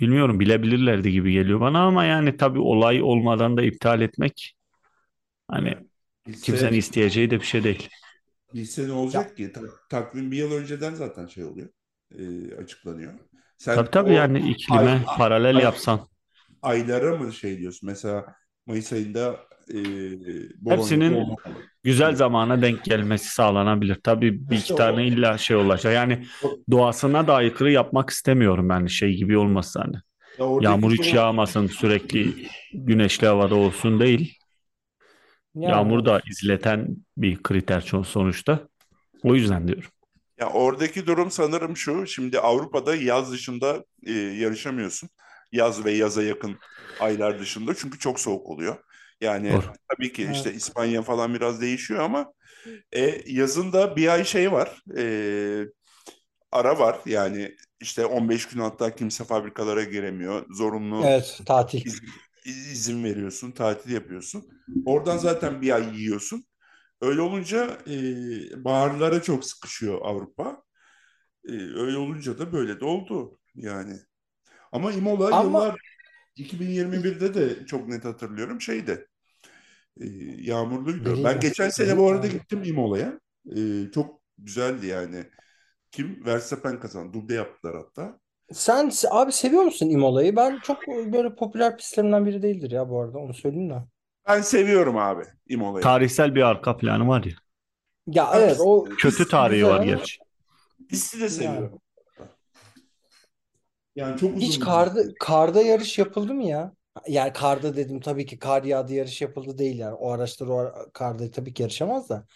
bilmiyorum 0.00 0.40
bilebilirlerdi 0.40 1.12
gibi 1.12 1.32
geliyor 1.32 1.60
bana 1.60 1.86
ama 1.86 2.04
yani 2.04 2.36
tabii 2.36 2.60
olay 2.60 3.02
olmadan 3.02 3.56
da 3.56 3.62
iptal 3.62 4.00
etmek 4.00 4.54
hani 5.48 5.74
kimsenin 6.42 6.74
Bilse, 6.74 6.78
isteyeceği 6.78 7.30
de 7.32 7.40
bir 7.40 7.46
şey 7.46 7.64
değil. 7.64 7.90
bilse 8.54 8.88
ne 8.88 8.92
olacak 8.92 9.36
ki? 9.36 9.52
Ta- 9.52 9.60
takvim 9.90 10.30
bir 10.32 10.36
yıl 10.36 10.52
önceden 10.52 10.94
zaten 10.94 11.26
şey 11.26 11.44
oluyor. 11.44 11.68
e, 12.18 12.54
açıklanıyor. 12.56 13.14
Sen 13.58 13.84
Tabii 13.84 13.90
tabii 13.90 14.12
o 14.12 14.14
yani 14.14 14.40
ay, 14.68 14.88
iklime 14.88 15.06
paralel 15.16 15.58
ay- 15.58 15.62
yapsan 15.62 16.08
aylara 16.62 17.16
mı 17.18 17.32
şey 17.32 17.58
diyorsun? 17.58 17.88
Mesela 17.90 18.36
Mayıs 18.66 18.92
ayında 18.94 19.40
e, 19.74 19.76
Bologna 20.64 21.04
hepsinin 21.08 21.36
güzel 21.82 22.14
zamana 22.14 22.62
denk 22.62 22.84
gelmesi 22.84 23.34
sağlanabilir. 23.34 23.98
Tabii 24.04 24.50
bir 24.50 24.56
İşte 24.56 24.74
iki 24.74 24.74
o, 24.74 24.74
tane 24.74 25.06
illa 25.06 25.38
şey 25.38 25.56
olacak. 25.56 25.94
Yani 25.94 26.24
o- 26.40 26.64
doğasına 26.70 27.26
da 27.26 27.34
aykırı 27.34 27.72
yapmak 27.72 28.10
istemiyorum 28.10 28.70
yani 28.70 28.90
şey 28.90 29.14
gibi 29.16 29.38
olmasın 29.38 29.80
hani. 29.80 29.96
ya 30.38 30.56
Yağmur 30.60 30.92
hiç 30.94 31.14
yağmasın 31.14 31.68
sürekli 31.68 32.38
güneşli 32.72 33.26
havada 33.28 33.56
olsun 33.56 34.00
değil. 34.00 34.38
Yani 35.54 35.70
Yağmur 35.70 36.04
da 36.04 36.20
izleten 36.30 36.96
bir 37.16 37.42
kriter 37.42 37.80
sonuçta. 38.04 38.68
O 39.22 39.34
yüzden 39.34 39.68
diyorum. 39.68 39.90
Ya 40.40 40.50
oradaki 40.50 41.06
durum 41.06 41.30
sanırım 41.30 41.76
şu. 41.76 42.06
Şimdi 42.06 42.40
Avrupa'da 42.40 42.94
yaz 42.96 43.32
dışında 43.32 43.84
e, 44.06 44.12
yarışamıyorsun. 44.12 45.08
Yaz 45.52 45.84
ve 45.84 45.92
yaza 45.92 46.22
yakın 46.22 46.58
aylar 47.00 47.38
dışında. 47.40 47.74
Çünkü 47.74 47.98
çok 47.98 48.20
soğuk 48.20 48.46
oluyor. 48.46 48.76
Yani 49.20 49.52
Doğru. 49.52 49.64
tabii 49.88 50.12
ki 50.12 50.28
işte 50.32 50.48
Evet. 50.50 50.60
İspanya 50.60 51.02
falan 51.02 51.34
biraz 51.34 51.60
değişiyor 51.60 52.00
ama 52.00 52.32
e, 52.92 53.22
yazın 53.26 53.72
da 53.72 53.96
bir 53.96 54.08
ay 54.08 54.24
şey 54.24 54.52
var. 54.52 54.82
E, 54.98 55.04
ara 56.52 56.78
var. 56.78 57.00
Yani 57.06 57.56
işte 57.80 58.06
15 58.06 58.46
gün 58.48 58.60
hatta 58.60 58.94
kimse 58.94 59.24
fabrikalara 59.24 59.84
giremiyor. 59.84 60.46
Zorunlu 60.50 61.06
Evet, 61.06 61.40
tatil. 61.46 61.82
izin, 61.84 62.08
izin 62.44 63.04
veriyorsun, 63.04 63.50
tatil 63.50 63.90
yapıyorsun. 63.90 64.48
Oradan 64.86 65.18
zaten 65.18 65.62
bir 65.62 65.74
ay 65.74 66.00
yiyorsun. 66.00 66.44
Öyle 67.00 67.20
olunca 67.20 67.78
e, 67.86 67.94
baharlara 68.64 69.22
çok 69.22 69.44
sıkışıyor 69.44 69.98
Avrupa. 70.02 70.62
E, 71.48 71.52
öyle 71.52 71.96
olunca 71.96 72.38
da 72.38 72.52
böyle 72.52 72.80
de 72.80 72.84
oldu 72.84 73.38
yani. 73.54 73.96
Ama 74.72 74.92
Imola 74.92 75.36
Ama 75.36 75.64
yıllar 75.64 75.80
2021'de 76.36 77.34
de 77.34 77.66
çok 77.66 77.88
net 77.88 78.04
hatırlıyorum 78.04 78.60
şeydi. 78.60 79.08
E, 80.00 80.06
yağmurluydu. 80.38 81.04
Ben 81.04 81.24
biriydi. 81.24 81.38
geçen 81.40 81.68
sene 81.68 81.96
bu 81.96 82.10
arada 82.10 82.26
gittim 82.26 82.62
Imola'ya. 82.64 83.20
E, 83.56 83.90
çok 83.94 84.20
güzeldi 84.38 84.86
yani. 84.86 85.24
Kim? 85.90 86.24
Verstappen 86.24 86.80
kazandı. 86.80 87.12
Duble 87.12 87.34
yaptılar 87.34 87.76
hatta. 87.76 88.20
Sen 88.54 88.88
se- 88.90 89.08
abi 89.10 89.32
seviyor 89.32 89.62
musun 89.62 89.88
Imola'yı? 89.90 90.36
Ben 90.36 90.60
çok 90.60 90.88
böyle 90.88 91.34
popüler 91.34 91.76
pistlerinden 91.76 92.26
biri 92.26 92.42
değildir 92.42 92.70
ya 92.70 92.88
bu 92.88 93.00
arada 93.00 93.18
onu 93.18 93.34
söyleyeyim 93.34 93.70
de. 93.70 93.74
Ben 94.28 94.40
seviyorum 94.40 94.96
abi 94.96 95.24
Imola'yı. 95.48 95.84
Tarihsel 95.84 96.34
bir 96.34 96.42
arka 96.42 96.76
planı 96.76 97.08
var 97.08 97.24
ya. 97.24 97.32
Ya 98.06 98.30
Ben 98.34 98.40
evet 98.40 98.56
o 98.60 98.88
Kötü 98.98 99.28
tarihi 99.28 99.60
güzel 99.60 99.70
var 99.70 99.80
ama 99.80 99.86
gerçi. 99.86 100.18
pisti 100.88 101.20
de 101.20 101.28
seviyorum. 101.28 101.80
Yani 103.96 104.16
çok 104.20 104.36
uzun 104.36 104.42
hiç 104.42 104.58
bir 104.60 104.64
karda 104.64 105.02
karda 105.20 105.62
yarış 105.62 105.98
yapıldı 105.98 106.34
mı 106.34 106.44
ya? 106.44 106.74
Yani 107.08 107.32
karda 107.32 107.76
dedim 107.76 108.00
tabii 108.00 108.26
ki 108.26 108.38
kar 108.38 108.62
yağdı 108.64 108.94
yarış 108.94 109.20
yapıldı 109.22 109.58
değil 109.58 109.78
yani. 109.78 109.94
O 109.94 110.10
araçlar 110.10 110.46
o 110.48 110.56
ara- 110.58 110.90
karda 110.92 111.30
tabii 111.30 111.54
ki 111.54 111.62
yarışamaz 111.62 112.08
da. 112.08 112.26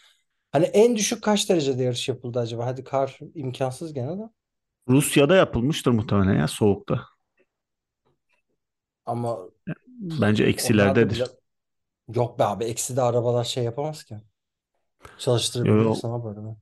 Hani 0.52 0.64
en 0.66 0.96
düşük 0.96 1.24
kaç 1.24 1.50
derecede 1.50 1.82
yarış 1.84 2.08
yapıldı 2.08 2.38
acaba? 2.40 2.66
Hadi 2.66 2.84
kar 2.84 3.18
imkansız 3.34 3.92
gene 3.94 4.18
de. 4.18 4.22
Rusya'da 4.88 5.36
yapılmıştır 5.36 5.90
muhtemelen 5.90 6.34
ya 6.40 6.48
soğukta. 6.48 7.04
Ama 9.06 9.38
Bence 10.20 10.44
onlar 10.62 11.00
da 11.00 11.10
eksilerdedir. 11.10 11.10
bile 11.10 11.28
yok 12.16 12.38
be 12.38 12.44
abi 12.44 12.64
eksi 12.64 12.96
de 12.96 13.02
arabalar 13.02 13.44
şey 13.44 13.64
yapamaz 13.64 14.04
ki. 14.04 14.16
Yo, 15.64 16.00
Çalıştırabiliyorsun 16.00 16.10
abi 16.12 16.28
araba. 16.28 16.56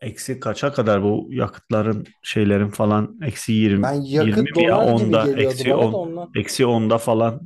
eksi 0.00 0.40
kaça 0.40 0.72
kadar 0.72 1.02
bu 1.02 1.28
yakıtların 1.30 2.06
şeylerin 2.22 2.68
falan 2.68 3.18
eksi 3.22 3.52
20, 3.52 3.82
Ben 3.82 4.00
20 4.02 4.32
yakıt 4.32 4.56
mi 4.56 4.64
ya 4.64 4.78
donar 4.78 4.88
gibi 4.90 5.18
10'da 5.18 5.18
geliyordu 5.18 5.40
eksi 5.40 5.68
bana 5.68 5.92
da 5.92 5.96
10 5.96 5.96
ondan. 5.96 6.36
eksi 6.36 6.66
10'da 6.66 6.98
falan 6.98 7.40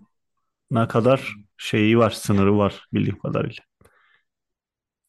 ne 0.71 0.89
kadar 0.89 1.35
şeyi 1.59 1.99
var 1.99 2.11
sınırı 2.11 2.59
var 2.59 2.89
bildiğim 2.95 3.19
kadarıyla. 3.19 3.65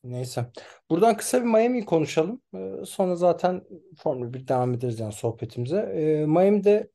Neyse. 0.03 0.45
Buradan 0.89 1.17
kısa 1.17 1.39
bir 1.39 1.45
Miami'yi 1.45 1.85
konuşalım. 1.85 2.41
Ee, 2.55 2.85
sonra 2.85 3.15
zaten 3.15 3.63
Formula 3.97 4.33
1 4.33 4.47
devam 4.47 4.73
ederiz 4.73 4.99
yani 4.99 5.13
sohbetimize. 5.13 5.77
Ee, 5.77 6.25
Miami'de 6.25 6.91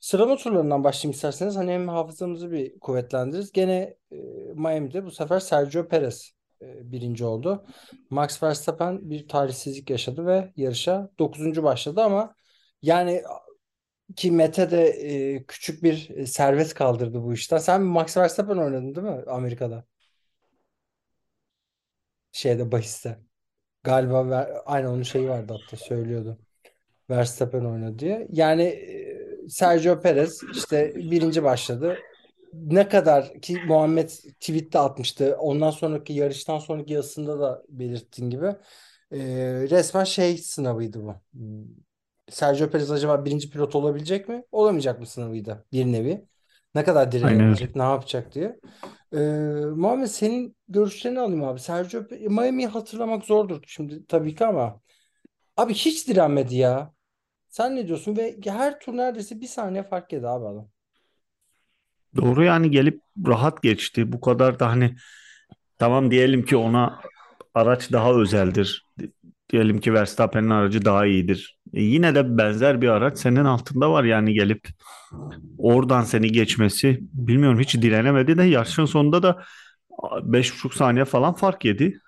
sıralama 0.00 0.36
turlarından 0.36 0.84
başlayayım 0.84 1.14
isterseniz. 1.14 1.56
Hani 1.56 1.72
hem 1.72 1.88
hafızamızı 1.88 2.50
bir 2.50 2.78
kuvvetlendiririz. 2.80 3.52
Gene 3.52 3.96
e, 4.12 4.16
Miami'de 4.54 5.04
bu 5.04 5.10
sefer 5.10 5.40
Sergio 5.40 5.88
Perez 5.88 6.32
e, 6.62 6.92
birinci 6.92 7.24
oldu. 7.24 7.66
Max 8.10 8.42
Verstappen 8.42 9.10
bir 9.10 9.28
talihsizlik 9.28 9.90
yaşadı 9.90 10.26
ve 10.26 10.52
yarışa 10.56 11.10
dokuzuncu 11.18 11.62
başladı 11.62 12.02
ama 12.02 12.34
yani 12.82 13.22
ki 14.16 14.30
Mete 14.32 14.70
de 14.70 14.86
e, 14.88 15.44
küçük 15.46 15.82
bir 15.82 16.26
servet 16.26 16.74
kaldırdı 16.74 17.22
bu 17.22 17.34
işten. 17.34 17.58
Sen 17.58 17.82
Max 17.82 18.16
Verstappen 18.16 18.56
oynadın 18.56 18.94
değil 18.94 19.06
mi 19.06 19.22
Amerika'da? 19.26 19.84
Şeyde 22.38 22.72
bahiste. 22.72 23.18
Galiba 23.82 24.30
ver, 24.30 24.50
aynen 24.66 24.88
onun 24.88 25.02
şeyi 25.02 25.28
vardı 25.28 25.52
hatta 25.60 25.76
söylüyordu. 25.76 26.38
Verstappen 27.10 27.64
oynadı 27.64 27.98
diye. 27.98 28.28
Yani 28.32 28.62
e, 28.62 29.48
Sergio 29.48 30.00
Perez 30.00 30.40
işte 30.52 30.92
birinci 30.96 31.44
başladı. 31.44 31.98
Ne 32.52 32.88
kadar 32.88 33.40
ki 33.40 33.58
Muhammed 33.66 34.08
tweette 34.40 34.78
atmıştı. 34.78 35.36
Ondan 35.40 35.70
sonraki 35.70 36.12
yarıştan 36.12 36.58
sonraki 36.58 36.92
yazısında 36.92 37.40
da 37.40 37.62
belirttiğin 37.68 38.30
gibi 38.30 38.46
e, 39.12 39.18
resmen 39.70 40.04
şey 40.04 40.38
sınavıydı 40.38 41.02
bu. 41.02 41.14
Hmm. 41.32 41.64
Sergio 42.30 42.70
Perez 42.70 42.90
acaba 42.90 43.24
birinci 43.24 43.50
pilot 43.50 43.74
olabilecek 43.74 44.28
mi? 44.28 44.44
Olamayacak 44.52 45.00
mı 45.00 45.06
sınavıydı 45.06 45.64
bir 45.72 45.86
nevi. 45.86 46.28
Ne 46.74 46.84
kadar 46.84 47.12
direnebilecek, 47.12 47.76
ne 47.76 47.82
yapacak 47.82 48.34
diye. 48.34 48.60
Ee, 49.14 49.18
Muhammed 49.76 50.06
senin 50.06 50.56
görüşlerini 50.68 51.20
alayım 51.20 51.44
abi. 51.44 51.60
Sergio 51.60 52.02
Miami'yi 52.30 52.68
hatırlamak 52.68 53.24
zordur 53.24 53.62
şimdi 53.66 54.06
tabii 54.06 54.34
ki 54.34 54.46
ama 54.46 54.80
abi 55.56 55.74
hiç 55.74 56.08
direnmedi 56.08 56.56
ya. 56.56 56.94
Sen 57.48 57.76
ne 57.76 57.88
diyorsun? 57.88 58.16
Ve 58.16 58.38
her 58.46 58.80
tur 58.80 58.96
neredeyse 58.96 59.40
bir 59.40 59.46
saniye 59.46 59.82
fark 59.82 60.12
yedi 60.12 60.28
abi 60.28 60.46
adam. 60.46 60.70
Doğru 62.16 62.44
yani 62.44 62.70
gelip 62.70 63.00
rahat 63.26 63.62
geçti. 63.62 64.12
Bu 64.12 64.20
kadar 64.20 64.58
da 64.58 64.68
hani 64.68 64.96
tamam 65.78 66.10
diyelim 66.10 66.44
ki 66.44 66.56
ona 66.56 67.00
araç 67.54 67.92
daha 67.92 68.14
özeldir. 68.14 68.86
Diyelim 69.50 69.80
ki 69.80 69.94
Verstappen'in 69.94 70.50
aracı 70.50 70.84
daha 70.84 71.06
iyidir. 71.06 71.57
E 71.74 71.82
yine 71.82 72.14
de 72.14 72.38
benzer 72.38 72.82
bir 72.82 72.88
araç 72.88 73.18
senin 73.18 73.44
altında 73.44 73.90
var 73.92 74.04
yani 74.04 74.34
gelip 74.34 74.68
oradan 75.58 76.02
seni 76.02 76.32
geçmesi 76.32 76.98
bilmiyorum 77.02 77.60
hiç 77.60 77.74
direnemedi 77.74 78.38
de 78.38 78.42
yarışın 78.42 78.84
sonunda 78.84 79.22
da 79.22 79.44
beş 80.22 80.54
buçuk 80.54 80.74
saniye 80.74 81.04
falan 81.04 81.34
fark 81.34 81.64
yedi. 81.64 82.00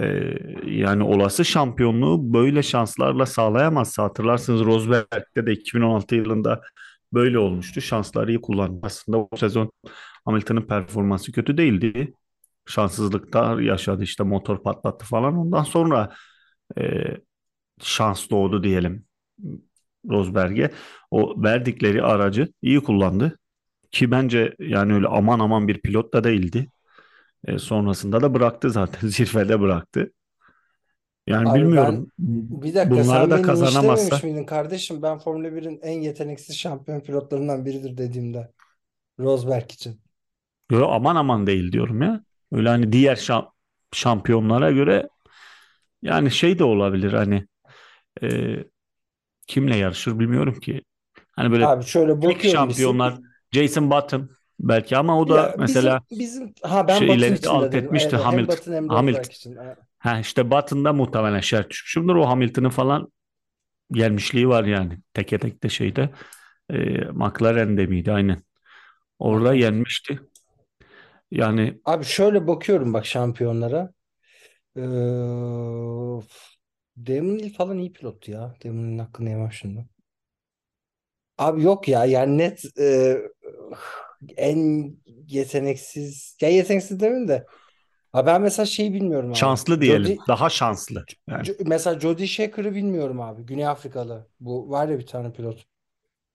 Ee, 0.00 0.34
yani 0.66 1.02
olası 1.02 1.44
şampiyonluğu 1.44 2.34
böyle 2.34 2.62
şanslarla 2.62 3.26
sağlayamazsa 3.26 4.02
hatırlarsınız 4.02 4.60
Rosberg'de 4.64 5.46
de 5.46 5.52
2016 5.52 6.14
yılında 6.14 6.60
böyle 7.12 7.38
olmuştu. 7.38 7.80
Şansları 7.80 8.30
iyi 8.32 8.40
kullandı. 8.40 8.80
Aslında 8.82 9.18
o 9.18 9.28
sezon 9.36 9.72
Hamilton'ın 10.24 10.62
performansı 10.62 11.32
kötü 11.32 11.56
değildi. 11.56 12.14
Şanssızlıklar 12.66 13.58
yaşadı 13.58 14.02
işte 14.02 14.24
motor 14.24 14.62
patlattı 14.62 15.06
falan. 15.06 15.36
Ondan 15.36 15.62
sonra 15.62 16.14
e, 16.78 16.82
şans 17.82 18.30
doğdu 18.30 18.62
diyelim 18.64 19.06
Rosberg'e. 20.10 20.70
O 21.10 21.42
verdikleri 21.42 22.02
aracı 22.02 22.48
iyi 22.62 22.80
kullandı. 22.80 23.38
Ki 23.92 24.10
bence 24.10 24.56
yani 24.60 24.94
öyle 24.94 25.08
aman 25.08 25.40
aman 25.40 25.68
bir 25.68 25.80
pilot 25.82 26.14
da 26.14 26.24
değildi. 26.24 26.68
E, 27.46 27.58
sonrasında 27.58 28.22
da 28.22 28.34
bıraktı 28.34 28.70
zaten. 28.70 29.08
Zirvede 29.08 29.60
bıraktı. 29.60 30.12
Yani 31.26 31.54
Abi 31.54 31.76
ben 31.76 31.94
bilmiyorum. 31.94 32.10
bir 32.18 32.74
dakika 32.74 33.04
Bunları 33.04 33.04
sen 33.04 33.30
da 33.30 33.42
beni 33.42 33.42
kazanamazsa 33.42 34.20
miydin 34.22 34.44
kardeşim? 34.46 35.02
Ben 35.02 35.18
Formula 35.18 35.54
1'in 35.54 35.80
en 35.82 36.00
yeteneksiz 36.00 36.56
şampiyon 36.58 37.00
pilotlarından 37.00 37.64
biridir 37.66 37.96
dediğimde 37.98 38.52
Rosberg 39.20 39.72
için. 39.72 40.00
yo, 40.70 40.88
aman 40.90 41.16
aman 41.16 41.46
değil 41.46 41.72
diyorum 41.72 42.02
ya. 42.02 42.24
Öyle 42.52 42.68
hani 42.68 42.92
diğer 42.92 43.16
şam- 43.16 43.50
şampiyonlara 43.92 44.70
göre 44.72 45.08
yani 46.02 46.30
şey 46.30 46.58
de 46.58 46.64
olabilir 46.64 47.12
hani 47.12 47.46
e, 48.22 48.56
kimle 49.46 49.76
yarışır 49.76 50.18
bilmiyorum 50.18 50.60
ki. 50.60 50.82
Hani 51.32 51.52
böyle 51.52 51.68
Abi 51.68 51.84
şöyle 51.84 52.22
tek 52.22 52.42
bakıyorum 52.42 52.44
şampiyonlar 52.44 53.20
Jason 53.52 53.90
Button 53.90 54.30
belki 54.60 54.96
ama 54.98 55.20
o 55.20 55.28
da 55.30 55.52
Ya 55.52 55.56
mesela 55.58 56.00
bizim 56.00 56.02
bizim 56.10 56.54
ha 56.62 56.88
ben 56.88 57.08
için 57.08 57.42
de 57.42 57.48
alt 57.48 57.72
dedim. 57.72 57.74
etmişti 57.74 58.16
Evet, 58.16 58.28
hem 58.30 58.46
Hamilton. 58.46 58.48
Batın 58.48 58.72
hem 58.74 58.88
Hamilton. 58.88 59.30
İçin. 59.30 59.56
Ha, 59.98 60.20
işte 60.20 60.50
Button'da 60.50 60.92
muhtemelen 60.92 61.40
şart 61.40 61.70
düşmüşümdür. 61.70 62.14
O 62.14 62.28
Hamilton'ın 62.28 62.70
falan 62.70 63.12
gelmişliği 63.92 64.48
var 64.48 64.64
yani. 64.64 65.00
Teke 65.14 65.38
tekte 65.38 65.68
şeyde. 65.68 66.10
E, 66.70 66.76
McLaren'de 67.12 67.86
miydi? 67.86 68.12
Aynen. 68.12 68.42
Orada 69.18 69.54
yenmişti. 69.54 70.20
Yani 71.30 71.80
Abi 71.84 72.04
şöyle 72.04 72.46
bakıyorum 72.46 72.92
bak 72.94 73.06
şampiyonlara. 73.06 73.92
Ee, 74.76 74.80
Damon 76.96 77.38
Hill 77.38 77.52
falan 77.54 77.78
iyi 77.78 77.92
pilottu 77.92 78.30
ya. 78.30 78.54
Damon 78.64 78.82
Hill'in 78.82 78.98
hakkını 78.98 79.28
yemem 79.30 79.52
şimdi. 79.52 79.86
Abi 81.38 81.62
yok 81.62 81.88
ya 81.88 82.04
yani 82.04 82.38
net 82.38 82.78
e, 82.78 83.16
en 84.36 84.90
yeteneksiz 85.28 86.36
ya 86.40 86.48
yeteneksiz 86.48 87.00
demeyeyim 87.00 87.28
de 87.28 87.46
ha 88.12 88.26
ben 88.26 88.42
mesela 88.42 88.66
şeyi 88.66 88.94
bilmiyorum 88.94 89.28
abi. 89.30 89.36
şanslı 89.38 89.80
diyelim. 89.80 90.02
Jody, 90.06 90.18
Daha 90.28 90.50
şanslı. 90.50 91.04
Yani 91.30 91.42
Jo- 91.46 91.68
mesela 91.68 92.00
Jody 92.00 92.26
Scheckter'ı 92.26 92.74
bilmiyorum 92.74 93.20
abi. 93.20 93.42
Güney 93.42 93.66
Afrikalı. 93.66 94.28
Bu 94.40 94.70
var 94.70 94.88
ya 94.88 94.98
bir 94.98 95.06
tane 95.06 95.32
pilot. 95.32 95.64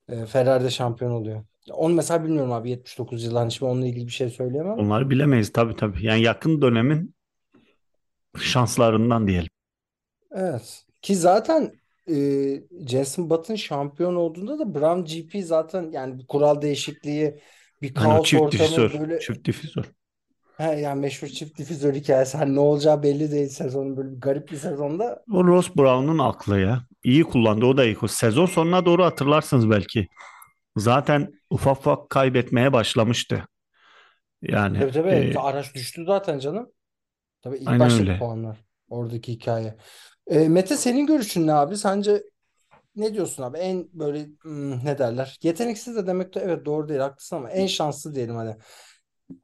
E, 0.09 0.25
Ferrari'de 0.25 0.69
şampiyon 0.69 1.11
oluyor. 1.11 1.43
Onu 1.71 1.93
mesela 1.93 2.23
bilmiyorum 2.23 2.51
abi 2.51 2.69
79 2.69 3.23
yıl. 3.23 3.35
Hani 3.35 3.51
şimdi 3.51 3.71
onunla 3.71 3.87
ilgili 3.87 4.07
bir 4.07 4.11
şey 4.11 4.29
söyleyemem. 4.29 4.79
onları 4.79 5.09
bilemeyiz 5.09 5.51
tabii 5.53 5.75
tabii. 5.75 6.05
Yani 6.05 6.21
yakın 6.21 6.61
dönemin 6.61 7.15
şanslarından 8.37 9.27
diyelim. 9.27 9.48
Evet. 10.31 10.85
Ki 11.01 11.15
zaten 11.15 11.71
e, 12.09 12.13
Jenson 12.87 13.29
Button 13.29 13.55
şampiyon 13.55 14.15
olduğunda 14.15 14.59
da 14.59 14.75
Brown 14.75 15.01
GP 15.05 15.45
zaten 15.45 15.91
yani 15.91 16.19
bir 16.19 16.27
kural 16.27 16.61
değişikliği 16.61 17.39
bir 17.81 17.95
o 17.95 18.01
kaos 18.01 18.27
çift 18.27 18.41
ortamı 18.41 18.51
difüzör. 18.51 18.99
böyle 18.99 19.19
Çift 19.19 19.45
difüzör. 19.45 19.85
he, 20.57 20.63
yani 20.63 21.01
meşhur 21.01 21.27
çift 21.27 21.57
difüzör 21.57 21.93
hikayesi. 21.93 22.37
Hani 22.37 22.55
ne 22.55 22.59
olacağı 22.59 23.03
belli 23.03 23.31
değil 23.31 23.49
sezonun 23.49 23.97
böyle 23.97 24.11
bir 24.11 24.21
garip 24.21 24.51
bir 24.51 24.57
sezonda. 24.57 25.23
O 25.33 25.43
Ross 25.43 25.75
Brown'un 25.75 26.17
aklı 26.17 26.59
ya. 26.59 26.83
İyi 27.03 27.23
kullandı. 27.23 27.65
O 27.65 27.77
da 27.77 27.85
iyi. 27.85 27.97
Sezon 28.07 28.45
sonuna 28.45 28.85
doğru 28.85 29.03
hatırlarsınız 29.03 29.69
belki. 29.69 30.07
Zaten 30.77 31.31
ufak 31.49 31.77
ufak 31.77 32.09
kaybetmeye 32.09 32.73
başlamıştı. 32.73 33.43
Yani 34.41 34.79
Tabii 34.79 34.91
tabii 34.91 35.09
e, 35.09 35.37
araç 35.37 35.75
düştü 35.75 36.05
zaten 36.05 36.39
canım. 36.39 36.71
Tabii 37.41 37.57
ilk 37.57 37.81
öyle. 37.81 38.19
puanlar. 38.19 38.57
Oradaki 38.89 39.31
hikaye. 39.33 39.75
E, 40.29 40.49
Mete 40.49 40.77
senin 40.77 41.05
görüşün 41.07 41.47
ne 41.47 41.53
abi? 41.53 41.77
Sence 41.77 42.23
ne 42.95 43.15
diyorsun 43.15 43.43
abi? 43.43 43.57
En 43.59 43.89
böyle 43.93 44.25
hmm, 44.41 44.85
ne 44.85 44.99
derler? 44.99 45.39
Yeteneksiz 45.43 45.95
de 45.95 46.07
demek 46.07 46.35
de 46.35 46.39
evet 46.41 46.65
doğru 46.65 46.89
değil 46.89 47.01
haklısın 47.01 47.35
ama 47.35 47.51
en 47.51 47.67
şanslı 47.67 48.15
diyelim 48.15 48.35
hadi. 48.35 48.57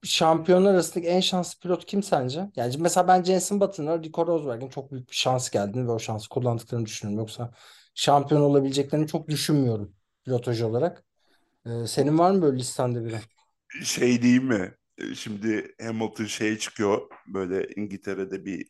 Şampiyonlar 0.04 0.74
arasındaki 0.74 1.08
en 1.10 1.20
şanslı 1.20 1.60
pilot 1.62 1.86
kim 1.86 2.04
sence? 2.04 2.51
Yani 2.58 2.75
mesela 2.80 3.10
ben 3.10 3.24
Jenson 3.24 3.62
Button'a 3.62 3.98
Nico 3.98 4.27
Rosberg'in 4.27 4.70
çok 4.70 4.92
büyük 4.94 5.10
bir 5.12 5.15
şans 5.15 5.50
geldiğini 5.51 5.88
ve 5.88 5.92
o 5.92 6.00
şansı 6.00 6.30
kullandıklarını 6.30 6.86
düşünüyorum. 6.86 7.20
Yoksa 7.20 7.51
şampiyon 7.96 8.42
olabileceklerini 8.42 9.08
çok 9.08 9.30
düşünmüyorum 9.30 9.96
pilotaj 10.25 10.62
olarak. 10.62 11.06
E, 11.68 11.88
senin 11.88 12.20
var 12.20 12.32
mı 12.32 12.44
böyle 12.44 12.60
listende 12.60 13.06
biri? 13.06 13.22
Şey 13.84 14.22
değil 14.22 14.42
mi? 14.44 14.74
E, 14.98 15.15
Şimdi 15.15 15.75
Hamilton 15.82 16.25
şey 16.25 16.58
çıkıyor 16.58 17.01
böyle 17.27 17.68
İngiltere'de 17.75 18.46
bir 18.46 18.68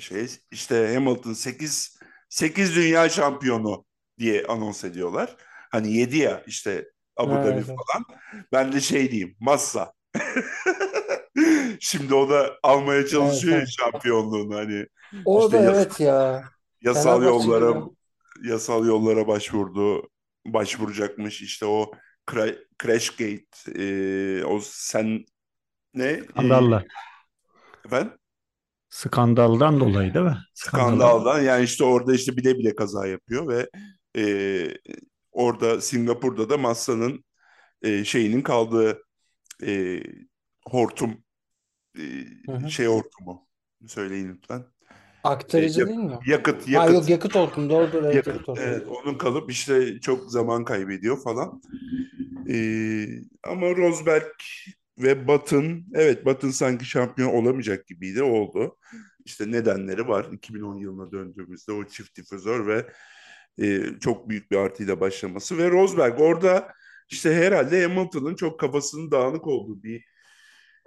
şey. 0.00 0.26
İşte 0.50 0.94
Hamilton 0.94 1.32
8 1.32 1.98
8 2.28 2.76
dünya 2.76 3.08
şampiyonu 3.08 3.84
diye 4.18 4.44
anons 4.46 4.84
ediyorlar. 4.84 5.36
Hani 5.70 5.92
7 5.92 6.16
ya 6.18 6.42
işte 6.46 6.90
Abu 7.16 7.32
Ha, 7.34 7.44
Dhabi 7.44 7.52
evet, 7.54 7.66
falan. 7.66 8.04
Ben 8.52 8.72
de 8.72 8.80
şey 8.80 9.10
diyeyim 9.10 9.36
Massa. 9.40 9.92
Şimdi 11.80 12.14
o 12.14 12.28
da 12.30 12.58
almaya 12.62 13.06
çalışıyor 13.06 13.56
evet. 13.58 13.68
şampiyonluğunu 13.78 14.56
hani 14.56 14.86
O 15.24 15.44
işte 15.46 15.58
da 15.58 15.62
yas- 15.62 15.76
evet 15.76 16.00
ya. 16.00 16.44
yasal 16.82 17.22
yollara 17.22 17.82
yasal 18.44 18.86
yollara 18.86 19.26
başvurdu. 19.28 20.08
Başvuracakmış 20.46 21.42
işte 21.42 21.66
o 21.66 21.90
Cra- 22.26 22.58
Crashgate 22.82 23.44
e, 23.78 24.44
o 24.44 24.60
sen 24.62 25.24
ne 25.94 26.20
Skandallar. 26.30 26.84
efendim 27.86 28.12
Skandaldan 28.90 29.80
dolayı 29.80 30.14
değil 30.14 30.24
mi? 30.24 30.38
Skandaldan. 30.54 30.98
skandaldan 31.00 31.42
yani 31.42 31.64
işte 31.64 31.84
orada 31.84 32.14
işte 32.14 32.36
bile 32.36 32.58
bile 32.58 32.74
kaza 32.74 33.06
yapıyor 33.06 33.48
ve 33.48 33.70
e, 34.16 34.22
orada 35.32 35.80
Singapur'da 35.80 36.50
da 36.50 36.58
Massa'nın 36.58 37.24
e, 37.82 38.04
şeyinin 38.04 38.42
kaldığı 38.42 39.02
e, 39.66 40.02
hortum 40.66 41.24
e, 41.98 42.02
Hı 42.46 42.52
hı. 42.52 42.70
şey 42.70 42.86
hortumu 42.86 43.48
söyleyin 43.86 44.28
lütfen. 44.34 44.64
E, 45.54 45.60
Aktarıcı 45.62 45.80
yak- 45.80 45.88
değil 45.88 45.98
mi? 45.98 46.18
yakıt 46.26 46.68
Ha 46.72 46.88
yakıt 46.88 46.94
yok 46.94 47.08
yakıt 47.10 47.34
hortumu 47.34 47.70
doğrudur 47.70 48.04
evet 48.04 48.14
yakıt 48.16 48.26
yakıt 48.26 48.48
hortumu. 48.48 48.66
evet 48.66 48.88
onun 48.88 49.18
kalıp 49.18 49.50
işte 49.50 50.00
çok 50.00 50.30
zaman 50.32 50.64
kaybediyor 50.64 51.22
falan. 51.24 51.62
E, 52.50 52.56
ama 53.44 53.76
Rosberg 53.76 54.24
ve 55.02 55.28
Button 55.28 55.84
evet 55.94 56.26
Button 56.26 56.50
sanki 56.50 56.84
şampiyon 56.84 57.34
olamayacak 57.34 57.86
gibiydi 57.86 58.22
oldu. 58.22 58.76
İşte 59.24 59.50
nedenleri 59.50 60.08
var. 60.08 60.26
2010 60.32 60.78
yılına 60.78 61.12
döndüğümüzde 61.12 61.72
o 61.72 61.84
çift 61.86 62.16
difüzör 62.16 62.66
ve 62.66 62.86
e, 63.58 63.82
çok 64.00 64.28
büyük 64.28 64.50
bir 64.50 64.56
artıyla 64.56 65.00
başlaması 65.00 65.58
ve 65.58 65.70
Rosberg 65.70 66.20
orada 66.20 66.72
işte 67.10 67.34
herhalde 67.34 67.82
Hamilton'ın 67.82 68.34
çok 68.34 68.60
kafasının 68.60 69.10
dağınık 69.10 69.46
olduğu 69.46 69.82
bir 69.82 70.04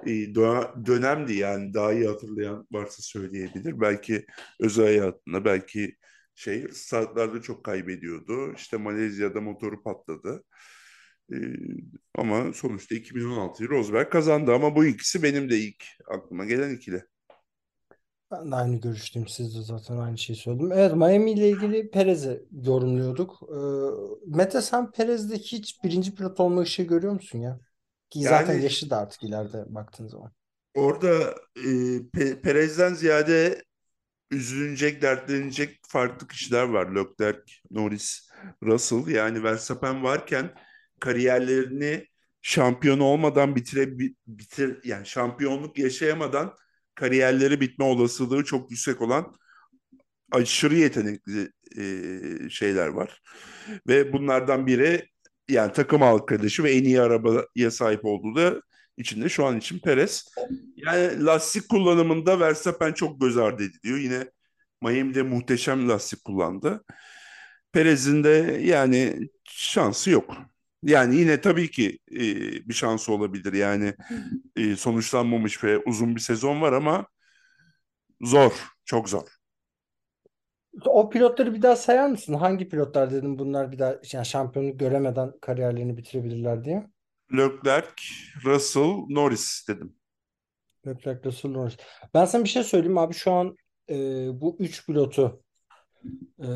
e, 0.05 0.09
dö- 0.11 0.85
dönemdi 0.85 1.33
yani 1.33 1.73
daha 1.73 1.93
iyi 1.93 2.07
hatırlayan 2.07 2.67
varsa 2.71 3.01
söyleyebilir. 3.03 3.81
Belki 3.81 4.25
özel 4.59 4.85
hayatında 4.85 5.45
belki 5.45 5.95
şey 6.35 6.67
startlarda 6.71 7.41
çok 7.41 7.63
kaybediyordu. 7.63 8.53
İşte 8.55 8.77
Malezya'da 8.77 9.41
motoru 9.41 9.83
patladı. 9.83 10.43
E, 11.31 11.35
ama 12.15 12.53
sonuçta 12.53 12.95
2016'yı 12.95 13.69
Rosberg 13.69 14.09
kazandı 14.11 14.53
ama 14.53 14.75
bu 14.75 14.85
ikisi 14.85 15.23
benim 15.23 15.49
de 15.49 15.57
ilk 15.59 15.83
aklıma 16.07 16.45
gelen 16.45 16.75
ikili. 16.75 17.03
Ben 18.31 18.51
de 18.51 18.55
aynı 18.55 18.75
görüşteyim. 18.81 19.27
Siz 19.27 19.55
de 19.55 19.61
zaten 19.61 19.97
aynı 19.97 20.17
şeyi 20.17 20.37
söyledim. 20.37 20.71
Evet 20.71 20.93
Miami 20.95 21.31
ile 21.31 21.49
ilgili 21.49 21.89
Perez'i 21.91 22.45
yorumluyorduk. 22.51 23.39
Ee, 23.49 24.35
Mete 24.37 24.61
sen 24.61 24.91
Perez'de 24.91 25.35
hiç 25.37 25.83
birinci 25.83 26.15
pilot 26.15 26.39
olma 26.39 26.61
ışığı 26.61 26.83
görüyor 26.83 27.13
musun 27.13 27.39
ya? 27.39 27.59
Ki 28.09 28.25
zaten 28.25 28.53
Yani 28.53 28.61
yaşı 28.61 28.89
da 28.89 28.97
artık 28.97 29.23
ileride 29.23 29.65
baktığın 29.75 30.07
zaman. 30.07 30.31
orada 30.73 31.35
e, 31.55 31.61
Pe- 32.13 32.41
Perez'den 32.41 32.93
ziyade 32.93 33.63
üzülecek, 34.31 35.01
dertlenecek 35.01 35.79
farklı 35.87 36.27
kişiler 36.27 36.63
var. 36.63 36.95
Leclerc, 36.95 37.53
Norris, 37.71 38.29
Russell. 38.63 39.07
Yani 39.07 39.43
Verstappen 39.43 40.03
varken 40.03 40.51
kariyerlerini 41.03 42.07
şampiyon 42.41 42.99
olmadan 42.99 43.55
bitire 43.55 43.99
bi- 43.99 44.15
bitir 44.27 44.79
yani 44.83 45.05
şampiyonluk 45.05 45.77
yaşayamadan 45.77 46.55
kariyerleri 46.95 47.61
bitme 47.61 47.85
olasılığı 47.85 48.43
çok 48.43 48.71
yüksek 48.71 49.01
olan 49.01 49.35
aşırı 50.31 50.75
yetenekli 50.75 51.51
e, 51.77 52.49
şeyler 52.49 52.87
var. 52.87 53.21
Ve 53.87 54.13
bunlardan 54.13 54.67
biri 54.67 55.09
yani 55.49 55.73
takım 55.73 56.03
arkadaşı 56.03 56.63
ve 56.63 56.71
en 56.71 56.83
iyi 56.83 57.01
arabaya 57.01 57.71
sahip 57.71 58.05
olduğu 58.05 58.35
da 58.35 58.61
içinde 58.97 59.29
şu 59.29 59.45
an 59.45 59.57
için 59.57 59.79
Perez. 59.79 60.25
Yani 60.75 61.25
lastik 61.25 61.69
kullanımında 61.69 62.39
Verstappen 62.39 62.93
çok 62.93 63.21
göz 63.21 63.37
ardı 63.37 63.63
ediliyor. 63.63 63.97
Yine 63.97 64.31
Miami'de 64.81 65.21
muhteşem 65.23 65.89
lastik 65.89 66.23
kullandı. 66.23 66.83
Perez'in 67.71 68.23
de 68.23 68.59
yani 68.63 69.29
şansı 69.49 70.09
yok. 70.09 70.52
Yani 70.83 71.15
yine 71.15 71.41
tabii 71.41 71.71
ki 71.71 71.99
e, 72.11 72.19
bir 72.69 72.73
şansı 72.73 73.13
olabilir. 73.13 73.53
Yani 73.53 73.93
e, 74.55 74.75
sonuçlanmamış 74.75 75.63
ve 75.63 75.77
uzun 75.77 76.15
bir 76.15 76.21
sezon 76.21 76.61
var 76.61 76.73
ama 76.73 77.07
zor, 78.21 78.51
çok 78.85 79.09
zor. 79.09 79.27
O 80.85 81.09
pilotları 81.09 81.53
bir 81.53 81.61
daha 81.61 81.75
sayar 81.75 82.09
mısın? 82.09 82.33
Hangi 82.33 82.69
pilotlar 82.69 83.11
dedim 83.11 83.39
bunlar 83.39 83.71
bir 83.71 83.79
daha 83.79 83.95
yani 84.11 84.25
şampiyonluk 84.25 84.79
göremeden 84.79 85.33
kariyerlerini 85.41 85.97
bitirebilirler 85.97 86.63
diye. 86.63 86.87
Leclerc, 87.33 88.03
Russell, 88.45 89.05
Norris 89.09 89.65
dedim. 89.67 89.95
Leclerc, 90.87 91.25
Russell, 91.25 91.51
Norris. 91.51 91.77
Ben 92.13 92.25
sana 92.25 92.43
bir 92.43 92.49
şey 92.49 92.63
söyleyeyim 92.63 92.97
abi 92.97 93.13
şu 93.13 93.31
an 93.31 93.57
e, 93.89 93.95
bu 94.41 94.55
üç 94.59 94.85
pilotu 94.85 95.43
e, 96.39 96.47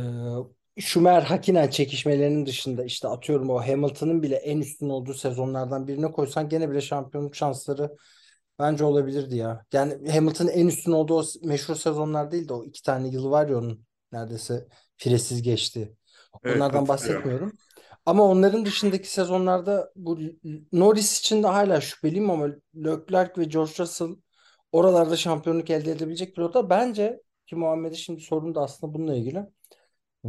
Schumacher 0.79 1.21
Hakkinen 1.21 1.69
çekişmelerinin 1.69 2.45
dışında 2.45 2.83
işte 2.83 3.07
atıyorum 3.07 3.49
o 3.49 3.59
Hamilton'ın 3.67 4.23
bile 4.23 4.35
en 4.35 4.59
üstün 4.59 4.89
olduğu 4.89 5.13
sezonlardan 5.13 5.87
birine 5.87 6.11
koysan 6.11 6.49
gene 6.49 6.71
bile 6.71 6.81
şampiyonluk 6.81 7.35
şansları 7.35 7.95
bence 8.59 8.83
olabilirdi 8.83 9.35
ya. 9.35 9.65
Yani 9.73 10.11
Hamilton'ın 10.11 10.49
en 10.49 10.67
üstün 10.67 10.91
olduğu 10.91 11.19
o 11.19 11.23
meşhur 11.43 11.75
sezonlar 11.75 12.31
değil 12.31 12.47
de 12.47 12.53
o 12.53 12.63
iki 12.63 12.81
tane 12.83 13.07
yılı 13.07 13.29
var 13.29 13.47
ya 13.49 13.57
onun 13.57 13.85
neredeyse 14.11 14.67
firesiz 14.97 15.41
geçti. 15.41 15.95
Onlardan 16.45 16.87
bahsetmiyorum. 16.87 17.51
Ama 18.05 18.23
onların 18.23 18.65
dışındaki 18.65 19.11
sezonlarda 19.11 19.91
bu 19.95 20.19
Norris 20.71 21.19
için 21.19 21.43
de 21.43 21.47
hala 21.47 21.81
şüpheliyim 21.81 22.29
ama 22.29 22.47
Leclerc 22.75 23.41
ve 23.41 23.43
George 23.43 23.71
Russell 23.79 24.15
oralarda 24.71 25.15
şampiyonluk 25.15 25.69
elde 25.69 25.91
edebilecek 25.91 26.35
pilotlar. 26.35 26.69
Bence 26.69 27.21
ki 27.45 27.55
Muhammed'e 27.55 27.95
şimdi 27.95 28.21
sorun 28.21 28.55
da 28.55 28.61
aslında 28.61 28.93
bununla 28.93 29.15
ilgili. 29.15 29.56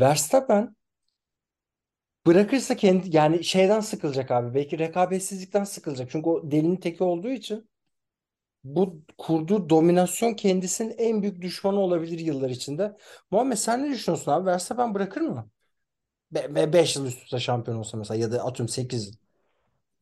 Verstappen 0.01 0.77
bırakırsa 2.27 2.77
kendi 2.77 3.17
yani 3.17 3.45
şeyden 3.45 3.81
sıkılacak 3.81 4.31
abi. 4.31 4.55
Belki 4.55 4.79
rekabetsizlikten 4.79 5.65
sıkılacak. 5.65 6.11
Çünkü 6.11 6.29
o 6.29 6.51
delinin 6.51 6.77
teki 6.77 7.05
olduğu 7.05 7.31
için 7.31 7.69
bu 8.65 9.03
kurduğu 9.19 9.71
dominasyon 9.71 10.35
kendisinin 10.35 10.95
en 10.99 11.23
büyük 11.23 11.43
düşmanı 11.43 11.81
olabilir 11.81 12.19
yıllar 12.19 12.51
içinde. 12.51 12.97
Muhammed 13.31 13.57
sen 13.57 13.83
ne 13.85 13.91
düşünüyorsun 13.93 14.33
abi? 14.33 14.47
Verstappen 14.47 14.95
bırakır 14.95 15.21
mı? 15.21 15.51
5 16.33 16.97
yıl 16.97 17.07
üst 17.07 17.23
üste 17.25 17.39
şampiyon 17.41 17.79
olsa 17.79 17.99
mesela 17.99 18.21
ya 18.21 18.33
da 18.33 18.45
atıyorum 18.45 18.69
8 18.69 19.07
yıl. 19.07 19.15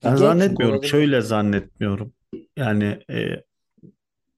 Ben 0.05 0.17
Genç 0.17 0.17
zannetmiyorum. 0.17 0.75
olabilir. 0.75 0.89
Şöyle 0.89 1.21
zannetmiyorum. 1.21 2.13
Yani 2.57 3.03
e, 3.11 3.45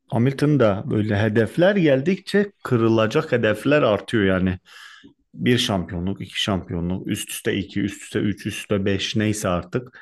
Hamilton'da 0.09 0.83
böyle 0.91 1.17
hedefler 1.23 1.77
geldikçe 1.77 2.53
kırılacak 2.63 3.33
hedefler 3.33 3.83
artıyor 3.83 4.25
yani. 4.25 4.59
Bir 5.39 5.59
şampiyonluk, 5.59 6.21
iki 6.21 6.43
şampiyonluk, 6.43 7.09
üst 7.09 7.31
üste 7.31 7.55
iki, 7.57 7.81
üst 7.81 8.03
üste 8.03 8.19
üç, 8.19 8.47
üst 8.47 8.59
üste 8.59 8.85
beş 8.85 9.17
neyse 9.17 9.49
artık. 9.49 10.01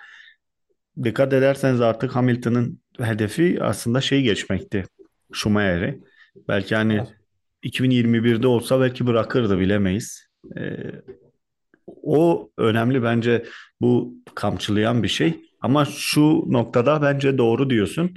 Dikkat 1.05 1.33
ederseniz 1.33 1.81
artık 1.81 2.17
Hamilton'ın 2.17 2.81
hedefi 2.99 3.59
aslında 3.63 4.01
şey 4.01 4.23
geçmekti. 4.23 4.85
Schumacher'i. 5.33 6.01
Belki 6.49 6.75
hani 6.77 6.95
Evet. 6.95 7.15
2021'de 7.63 8.47
olsa 8.47 8.81
belki 8.81 9.07
bırakırdı 9.07 9.59
bilemeyiz. 9.59 10.27
Ee, 10.59 10.77
o 12.03 12.51
önemli 12.59 13.03
bence 13.03 13.45
bu 13.81 14.15
kamçılayan 14.35 15.03
bir 15.03 15.09
şey. 15.09 15.41
Ama 15.61 15.85
şu 15.85 16.45
noktada 16.49 17.03
bence 17.03 17.39
doğru 17.39 17.71
diyorsun. 17.71 18.15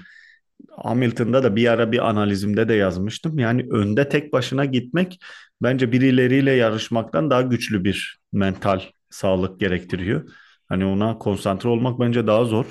Hamilton'da 0.77 1.43
da 1.43 1.55
bir 1.55 1.67
ara 1.67 1.91
bir 1.91 2.09
analizimde 2.09 2.69
de 2.69 2.73
yazmıştım. 2.73 3.39
Yani 3.39 3.67
önde 3.71 4.09
tek 4.09 4.33
başına 4.33 4.65
gitmek 4.65 5.19
bence 5.61 5.91
birileriyle 5.91 6.51
yarışmaktan 6.51 7.29
daha 7.29 7.41
güçlü 7.41 7.83
bir 7.83 8.19
mental 8.33 8.81
sağlık 9.09 9.59
gerektiriyor. 9.59 10.29
Hani 10.69 10.85
ona 10.85 11.17
konsantre 11.17 11.69
olmak 11.69 11.99
bence 11.99 12.27
daha 12.27 12.45
zor. 12.45 12.65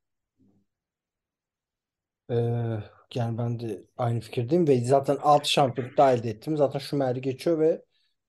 Ee, 2.28 2.95
yani 3.14 3.38
ben 3.38 3.60
de 3.60 3.84
aynı 3.96 4.20
fikirdeyim 4.20 4.68
ve 4.68 4.84
zaten 4.84 5.16
6 5.22 5.50
şampiyonluk 5.50 5.98
da 5.98 6.12
elde 6.12 6.30
ettim. 6.30 6.56
Zaten 6.56 6.78
Schumacher'i 6.78 7.20
geçiyor 7.20 7.58
ve 7.58 7.82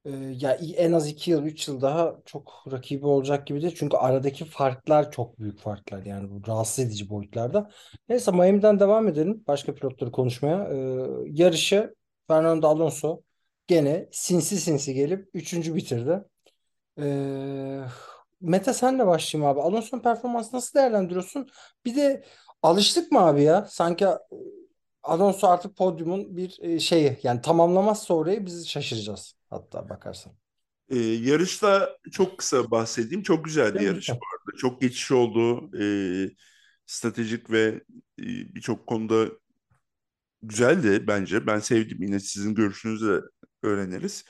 e, 0.05 0.09
ya 0.11 0.51
en 0.77 0.93
az 0.93 1.07
2 1.07 1.31
yıl 1.31 1.43
3 1.45 1.67
yıl 1.67 1.81
daha 1.81 2.15
çok 2.25 2.53
rakibi 2.71 3.05
olacak 3.05 3.47
gibi 3.47 3.61
değil. 3.61 3.75
Çünkü 3.77 3.97
aradaki 3.97 4.45
farklar 4.45 5.11
çok 5.11 5.39
büyük 5.39 5.59
farklar 5.59 6.05
yani 6.05 6.29
bu 6.31 6.47
rahatsız 6.47 6.85
edici 6.85 7.09
boyutlarda. 7.09 7.71
Neyse 8.09 8.31
Miami'den 8.31 8.79
devam 8.79 9.07
edelim 9.07 9.43
başka 9.47 9.73
pilotları 9.75 10.11
konuşmaya. 10.11 10.69
Ee, 10.73 11.07
yarışı 11.25 11.95
Fernando 12.27 12.67
Alonso 12.67 13.21
gene 13.67 14.09
sinsi 14.11 14.57
sinsi 14.57 14.93
gelip 14.93 15.29
3. 15.33 15.75
bitirdi. 15.75 16.23
Ee, 16.99 17.81
Mete 18.41 18.73
senle 18.73 19.07
başlayayım 19.07 19.51
abi. 19.51 19.61
Alonso'nun 19.61 20.01
performansını 20.01 20.57
nasıl 20.57 20.79
değerlendiriyorsun? 20.79 21.47
Bir 21.85 21.95
de 21.95 22.23
alıştık 22.61 23.11
mı 23.11 23.19
abi 23.19 23.43
ya? 23.43 23.65
Sanki 23.69 24.05
e, 24.05 24.17
Alonso 25.07 25.47
artık 25.47 25.77
podyumun 25.77 26.37
bir 26.37 26.57
e, 26.61 26.79
şeyi 26.79 27.19
yani 27.23 27.41
tamamlamazsa 27.41 28.13
orayı 28.13 28.45
biz 28.45 28.67
şaşıracağız 28.69 29.35
hatta 29.49 29.89
bakarsan. 29.89 30.33
Ee, 30.89 30.97
yarışta 30.99 31.97
çok 32.11 32.37
kısa 32.37 32.71
bahsedeyim. 32.71 33.23
Çok 33.23 33.45
güzeldi 33.45 33.79
Değil 33.79 33.89
mi? 33.89 33.93
yarış 33.93 34.09
bu 34.09 34.13
arada. 34.13 34.57
Çok 34.57 34.81
geçiş 34.81 35.11
oldu. 35.11 35.69
Ee, 35.81 36.29
stratejik 36.85 37.51
ve 37.51 37.81
e, 38.19 38.25
birçok 38.55 38.87
konuda 38.87 39.27
güzeldi 40.43 41.07
bence. 41.07 41.47
Ben 41.47 41.59
sevdim. 41.59 41.97
Yine 42.01 42.19
sizin 42.19 42.55
görüşünüzü 42.55 43.07
de 43.07 43.21
öğreniriz. 43.67 44.25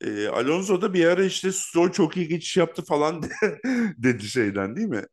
Ee, 0.00 0.28
Alonso 0.28 0.82
da 0.82 0.94
bir 0.94 1.04
ara 1.06 1.24
işte 1.24 1.52
Stroll 1.52 1.92
çok 1.92 2.16
iyi 2.16 2.28
geçiş 2.28 2.56
yaptı 2.56 2.84
falan 2.84 3.22
dedi 3.98 4.24
şeyden 4.24 4.76
değil 4.76 4.88
mi? 4.88 5.04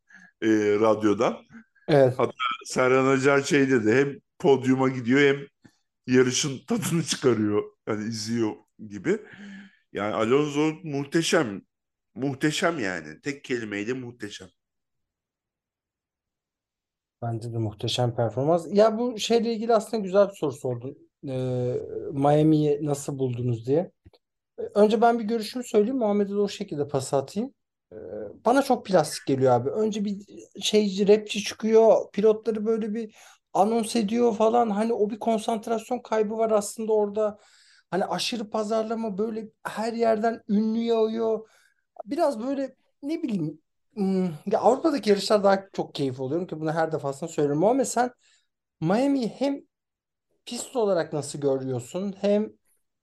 Ee, 0.42 0.48
radyodan. 0.82 1.38
Evet. 1.88 2.14
Hatta 2.18 2.34
Serhan 2.66 3.06
Acar 3.08 3.42
şey 3.42 3.70
dedi. 3.70 3.92
Hem 3.96 4.16
podyuma 4.40 4.90
gidiyor 4.90 5.20
hem 5.22 5.48
yarışın 6.16 6.66
tadını 6.68 7.04
çıkarıyor. 7.04 7.64
Yani 7.88 8.08
izliyor 8.08 8.52
gibi. 8.90 9.22
Yani 9.94 10.14
Alonso 10.14 10.74
muhteşem. 10.84 11.62
Muhteşem 12.16 12.80
yani. 12.80 13.22
Tek 13.22 13.44
kelimeyle 13.44 13.94
muhteşem. 13.94 14.48
Bence 17.22 17.54
de 17.54 17.58
muhteşem 17.58 18.16
performans. 18.16 18.68
Ya 18.72 18.98
bu 18.98 19.20
şeyle 19.20 19.54
ilgili 19.54 19.74
aslında 19.74 20.04
güzel 20.04 20.30
bir 20.30 20.34
soru 20.34 20.52
sordun. 20.52 20.98
Ee, 21.28 21.74
Miami'yi 22.12 22.86
nasıl 22.86 23.20
buldunuz 23.20 23.68
diye. 23.68 23.92
Önce 24.76 25.02
ben 25.02 25.20
bir 25.20 25.24
görüşümü 25.24 25.64
söyleyeyim. 25.64 25.98
Muhammed'e 25.98 26.30
de 26.30 26.36
o 26.36 26.48
şekilde 26.50 26.88
pas 26.88 27.14
atayım. 27.14 27.54
Ee, 27.94 27.96
Bana 28.46 28.64
çok 28.64 28.86
plastik 28.86 29.28
geliyor 29.28 29.54
abi. 29.54 29.70
Önce 29.70 30.06
bir 30.06 30.18
şeyci, 30.62 31.08
rapçi 31.08 31.44
çıkıyor. 31.44 32.12
Pilotları 32.14 32.66
böyle 32.66 32.94
bir 32.94 33.16
anons 33.58 33.96
ediyor 33.96 34.36
falan. 34.36 34.70
Hani 34.70 34.94
o 34.94 35.10
bir 35.10 35.20
konsantrasyon 35.20 36.00
kaybı 36.00 36.38
var 36.38 36.52
aslında 36.52 36.94
orada. 36.94 37.40
Hani 37.92 38.06
aşırı 38.06 38.50
pazarlama 38.50 39.18
böyle 39.18 39.50
her 39.64 39.94
yerden 39.94 40.44
ünlü 40.50 40.80
yağıyor. 40.80 41.50
Biraz 42.06 42.44
böyle 42.44 42.76
ne 43.04 43.24
bileyim 43.24 43.62
hmm, 43.94 44.26
ya 44.26 44.60
Avrupa'daki 44.60 45.10
yarışlar 45.10 45.44
daha 45.44 45.70
çok 45.74 45.96
keyif 45.96 46.20
oluyorum 46.20 46.48
ki 46.48 46.60
bunu 46.62 46.72
her 46.74 46.92
defasında 46.92 47.30
söylüyorum. 47.30 47.64
Ama 47.64 47.86
sen 47.86 48.12
Miami'yi 48.82 49.28
hem 49.30 49.62
pist 50.46 50.76
olarak 50.76 51.14
nasıl 51.14 51.40
görüyorsun? 51.40 52.16
Hem 52.22 52.50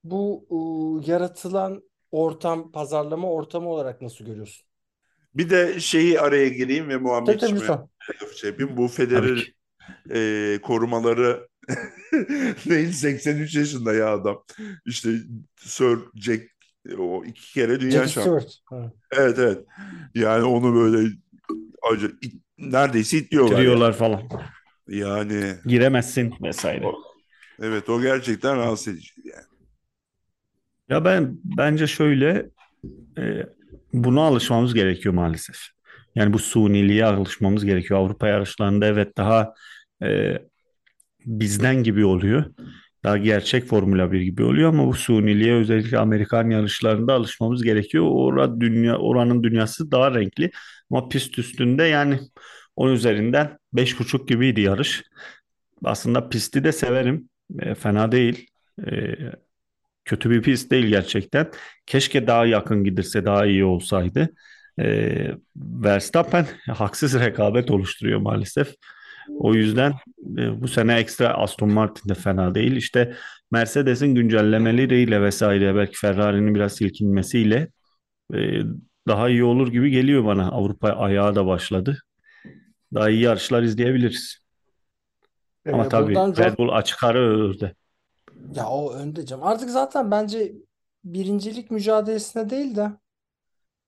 bu 0.03 0.47
ıı, 0.51 1.11
yaratılan 1.11 1.83
ortam, 2.11 2.71
pazarlama 2.71 3.31
ortamı 3.31 3.69
olarak 3.69 4.01
nasıl 4.01 4.25
görüyorsun? 4.25 4.67
Bir 5.35 5.49
de 5.49 5.79
şeyi 5.79 6.19
araya 6.21 6.47
gireyim 6.49 6.89
ve 6.89 6.97
Tabii 7.25 7.37
Muhammedciğime 7.37 7.59
tabii 7.59 7.79
laf 8.23 8.33
şey. 8.35 8.77
Bu 8.77 8.87
Tabii 9.13 9.31
Federer. 9.31 9.55
E, 10.13 10.59
korumaları 10.63 11.47
değil 12.69 12.91
83 12.91 13.55
yaşında 13.55 13.93
ya 13.93 14.13
adam. 14.13 14.43
İşte 14.85 15.09
Sir 15.55 15.97
Jack 16.15 16.43
o 16.97 17.23
iki 17.25 17.53
kere 17.53 17.79
dünya 17.79 18.07
şampiyonu. 18.07 18.91
Evet 19.11 19.39
evet. 19.39 19.65
Yani 20.15 20.43
onu 20.43 20.75
böyle 20.75 21.09
acı, 21.91 22.15
it- 22.21 22.41
neredeyse 22.57 23.17
itliyorlar 23.17 23.51
ya. 23.51 23.57
Bitiriyorlar 23.57 23.93
falan. 23.93 24.21
Yani 24.87 25.53
Giremezsin 25.65 26.33
vesaire. 26.43 26.85
o, 26.87 26.93
evet 27.61 27.89
o 27.89 28.01
gerçekten 28.01 28.57
rahatsız 28.57 28.87
edici. 28.87 29.09
Yani. 29.23 29.43
Ya 30.89 31.05
ben 31.05 31.37
bence 31.43 31.87
şöyle 31.87 32.49
e, 33.17 33.23
buna 33.93 34.21
alışmamız 34.21 34.73
gerekiyor 34.73 35.13
maalesef. 35.13 35.57
Yani 36.15 36.33
bu 36.33 36.39
suniliğe 36.39 37.05
alışmamız 37.05 37.65
gerekiyor. 37.65 37.99
Avrupa 37.99 38.27
yarışlarında 38.27 38.85
evet 38.85 39.17
daha 39.17 39.53
e, 40.03 40.39
bizden 41.25 41.83
gibi 41.83 42.05
oluyor. 42.05 42.45
Daha 43.03 43.17
gerçek 43.17 43.65
Formula 43.65 44.11
1 44.11 44.21
gibi 44.21 44.43
oluyor 44.43 44.69
ama 44.69 44.87
bu 44.87 44.93
suniliğe 44.93 45.53
özellikle 45.53 45.97
Amerikan 45.99 46.49
yarışlarında 46.49 47.13
alışmamız 47.13 47.63
gerekiyor. 47.63 48.05
Orada 48.09 48.61
dünya, 48.61 48.97
oranın 48.97 49.43
dünyası 49.43 49.91
daha 49.91 50.15
renkli. 50.15 50.51
Ama 50.91 51.09
pist 51.09 51.39
üstünde 51.39 51.83
yani 51.83 52.19
onun 52.75 52.93
üzerinden 52.93 53.57
beş 53.73 53.99
buçuk 53.99 54.27
gibiydi 54.27 54.61
yarış. 54.61 55.03
Aslında 55.83 56.29
pisti 56.29 56.63
de 56.63 56.71
severim. 56.71 57.29
E, 57.59 57.75
fena 57.75 58.11
değil. 58.11 58.47
E, 58.87 59.15
kötü 60.05 60.29
bir 60.29 60.41
pist 60.41 60.71
değil 60.71 60.85
gerçekten. 60.85 61.51
Keşke 61.85 62.27
daha 62.27 62.45
yakın 62.45 62.83
gidilse 62.83 63.25
daha 63.25 63.45
iyi 63.45 63.65
olsaydı. 63.65 64.29
E, 64.79 65.31
Verstappen 65.55 66.47
haksız 66.67 67.19
rekabet 67.19 67.71
oluşturuyor 67.71 68.19
maalesef. 68.19 68.75
O 69.29 69.53
yüzden 69.53 69.93
e, 70.37 70.61
bu 70.61 70.67
sene 70.67 70.95
ekstra 70.95 71.33
Aston 71.33 71.73
Martin 71.73 72.09
de 72.09 72.13
fena 72.13 72.55
değil. 72.55 72.75
İşte 72.75 73.15
Mercedes'in 73.51 74.15
güncellemeleriyle 74.15 75.21
vesaire 75.21 75.75
belki 75.75 75.97
Ferrari'nin 75.97 76.55
biraz 76.55 76.73
silkinmesiyle 76.73 77.67
e, 78.33 78.37
daha 79.07 79.29
iyi 79.29 79.43
olur 79.43 79.71
gibi 79.71 79.89
geliyor 79.91 80.25
bana. 80.25 80.51
Avrupa 80.51 80.89
ayağı 80.89 81.35
da 81.35 81.45
başladı. 81.45 81.97
Daha 82.93 83.09
iyi 83.09 83.21
yarışlar 83.21 83.63
izleyebiliriz. 83.63 84.37
Ama 85.73 85.85
Ee, 85.85 85.89
tabii 85.89 86.07
buradan 86.15 86.29
Red 86.31 86.35
George 86.37 86.57
Bull 86.57 86.69
açık 86.69 87.03
ara 87.03 87.19
önde. 87.19 87.75
ya 88.55 88.67
o 88.67 88.93
önde 88.93 89.25
canım. 89.25 89.43
Artık 89.43 89.69
zaten 89.69 90.11
bence 90.11 90.51
birincilik 91.03 91.71
mücadelesine 91.71 92.49
değil 92.49 92.75
de 92.75 92.91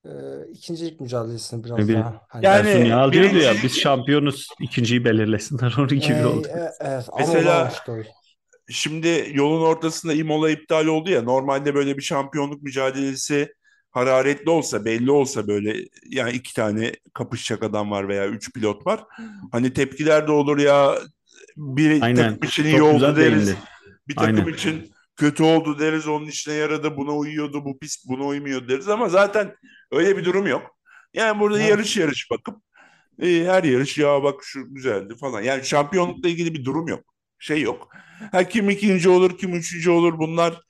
e, 0.06 0.10
ikincilik 0.54 1.02
mücadelesine 1.02 1.64
biraz 1.64 1.88
Bir, 1.88 1.94
daha 1.94 2.22
hani 2.30 2.46
Yani 2.46 2.70
Ersun 2.70 2.86
Yanal 2.86 3.12
diyordu 3.12 3.28
ya 3.28 3.34
birincilik 3.34 3.64
biz 3.64 3.80
şampiyonuz 3.80 4.48
ikinciyi 4.62 5.06
belirlesinler 5.06 5.76
onun 5.78 5.90
e, 5.90 5.96
gibi 5.96 6.26
oldu. 6.26 6.48
e, 6.48 6.70
evet 6.80 7.10
ama 7.12 7.28
mesela 7.28 7.74
şimdi 8.70 9.32
yolun 9.34 9.62
ortasında 9.62 10.14
Imola 10.14 10.50
iptal 10.50 10.86
oldu 10.88 11.10
ya 11.10 11.22
normalde 11.22 11.76
böyle 11.76 11.98
bir 11.98 12.02
şampiyonluk 12.02 12.64
mücadelesi 12.64 13.54
hararetli 13.92 14.50
olsa 14.50 14.86
belli 14.86 15.12
olsa 15.12 15.48
böyle 15.48 15.76
yani 16.10 16.32
iki 16.32 16.54
tane 16.54 16.92
kapışacak 17.14 17.64
adam 17.64 17.92
var 17.92 18.08
veya 18.08 18.28
üç 18.28 18.54
pilot 18.54 18.88
var. 18.88 19.04
Hani 19.52 19.74
tepkiler 19.74 20.28
de 20.28 20.32
olur 20.32 20.58
ya 20.58 20.96
bir 21.58 22.02
Aynen. 22.02 22.30
takım 22.32 22.48
için 22.48 22.64
iyi 22.66 22.78
Çok 22.78 22.88
oldu 22.88 22.94
güzel 22.94 23.16
deriz. 23.16 23.48
değindi. 23.48 23.62
Bir 24.08 24.16
takım 24.16 24.38
Aynen. 24.38 24.54
için 24.54 24.92
kötü 25.16 25.44
oldu 25.44 25.80
deriz. 25.80 26.08
Onun 26.08 26.26
işine 26.28 26.54
yaradı. 26.54 26.98
Buna 26.98 27.12
uyuyordu. 27.12 27.66
Bu 27.66 27.80
pist 27.80 28.08
buna 28.10 28.24
uymuyor 28.24 28.68
deriz 28.68 28.90
ama 28.90 29.10
zaten 29.10 29.54
öyle 29.91 30.17
bir 30.17 30.26
durum 30.26 30.47
yok. 30.47 30.78
Yani 31.13 31.39
burada 31.39 31.60
Evet. 31.60 31.69
yarış 31.69 31.97
yarış 31.97 32.32
bakıp 32.32 32.62
e, 33.21 33.28
her 33.45 33.63
yarış 33.63 33.97
ya 33.97 34.23
bak 34.23 34.36
şu 34.43 34.73
güzeldi 34.73 35.15
falan. 35.15 35.41
Yani 35.41 35.65
şampiyonlukla 35.65 36.30
ilgili 36.30 36.54
bir 36.54 36.65
durum 36.65 36.88
yok. 36.88 37.04
Şey 37.39 37.62
yok. 37.62 37.89
Ha, 38.32 38.43
kim 38.43 38.69
ikinci 38.69 39.10
olur, 39.10 39.38
kim 39.38 39.56
üçüncü 39.56 39.89
olur 39.89 40.19
bunlar 40.19 40.62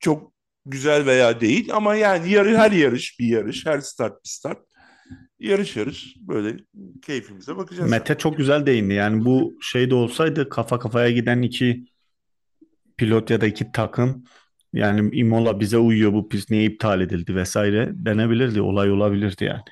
çok 0.00 0.32
güzel 0.66 1.06
veya 1.06 1.40
değil 1.40 1.70
ama 1.72 1.94
yani 1.94 2.30
yarı 2.30 2.56
her 2.56 2.70
yarış 2.72 3.18
bir 3.20 3.26
yarış, 3.26 3.66
her 3.66 3.80
start 3.80 4.24
bir 4.24 4.28
start. 4.28 4.58
Yarış 5.38 5.76
yarış 5.76 6.16
böyle 6.20 6.56
keyfimize 7.02 7.56
bakacağız. 7.56 7.90
Mete 7.90 8.18
çok 8.18 8.36
güzel 8.36 8.66
değindi. 8.66 8.94
Yani 8.94 9.24
bu 9.24 9.58
şey 9.62 9.90
de 9.90 9.94
olsaydı 9.94 10.48
kafa 10.48 10.78
kafaya 10.78 11.10
giden 11.10 11.42
iki 11.42 11.84
pilot 12.96 13.30
ya 13.30 13.40
da 13.40 13.46
iki 13.46 13.72
takım 13.72 14.24
yani 14.72 15.16
Imola 15.16 15.60
bize 15.60 15.78
uyuyor 15.78 16.12
bu 16.12 16.28
pist 16.28 16.50
niye 16.50 16.64
iptal 16.64 17.00
edildi 17.00 17.34
vesaire 17.34 17.88
denebilirdi. 17.92 18.60
Olay 18.60 18.90
olabilirdi 18.90 19.44
yani. 19.44 19.62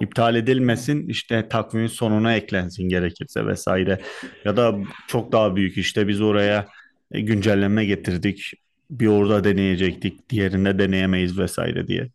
İptal 0.00 0.34
edilmesin 0.36 1.08
işte 1.08 1.48
takvimin 1.48 1.86
sonuna 1.86 2.34
eklensin 2.36 2.88
gerekirse 2.88 3.46
vesaire. 3.46 4.00
Ya 4.44 4.56
da 4.56 4.78
çok 5.08 5.32
daha 5.32 5.56
büyük 5.56 5.78
işte 5.78 6.08
biz 6.08 6.20
oraya 6.20 6.66
e, 7.12 7.20
güncelleme 7.20 7.84
getirdik. 7.84 8.52
bir 8.90 9.06
orada 9.06 9.44
deneyecektik, 9.44 10.30
diğerinde 10.30 10.78
deneyemeyiz 10.78 11.38
vesaire 11.38 11.88
diye 11.88 12.08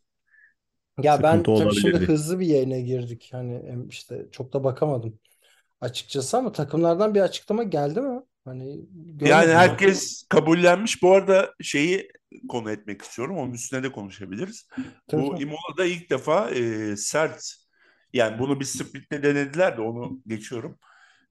Ya 1.04 1.24
ben 1.24 1.38
sıkıntı 1.38 1.63
tabii 1.63 1.76
şimdi 1.76 1.98
hızlı 1.98 2.39
bir 2.39 2.45
yayına 2.48 2.80
girdik. 2.80 3.30
Hani 3.32 3.86
işte 3.89 4.26
çok 4.32 4.54
da 4.54 4.63
bakamadım 4.63 5.19
açıkçası 5.82 6.38
ama 6.38 6.52
takımlardan 6.52 7.15
bir 7.15 7.22
açıklama 7.22 7.63
geldi 7.63 8.02
mi? 8.02 8.22
Hani 8.49 8.79
Yani 9.21 9.53
herkes 9.53 10.25
kabullenmiş. 10.29 11.01
Bu 11.01 11.13
arada 11.13 11.53
şeyi 11.62 12.09
konu 12.49 12.71
etmek 12.71 13.01
istiyorum. 13.01 13.38
Onun 13.38 13.53
üstüne 13.53 13.83
de 13.83 13.91
konuşabiliriz. 13.91 14.67
Tabii 15.07 15.21
Bu 15.21 15.31
tabii. 15.31 15.43
Imola'da 15.43 15.85
ilk 15.85 16.09
defa 16.09 16.49
e, 16.49 16.95
sert 16.97 17.55
yani 18.13 18.39
bunu 18.39 18.59
bir 18.59 18.65
splitle 18.65 19.23
denediler 19.23 19.77
de 19.77 19.81
onu 19.81 20.19
geçiyorum. 20.27 20.79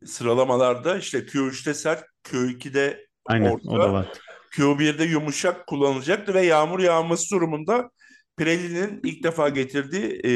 Sıralamalarda 0.05 0.99
işte 0.99 1.19
Q3'te 1.19 1.75
sert, 1.75 2.05
Q2'de 2.25 3.07
Aynen 3.27 3.51
o 3.51 3.65
da 3.65 3.71
orta, 3.71 3.93
var. 3.93 4.09
Q1'de 4.57 5.05
yumuşak 5.05 5.67
kullanılacaktı 5.67 6.35
ve 6.35 6.47
yağmur 6.47 6.81
yağması 6.81 7.35
durumunda 7.35 7.91
Pirelli'nin 8.37 9.01
ilk 9.05 9.25
defa 9.25 9.49
getirdiği 9.49 10.21
e, 10.25 10.33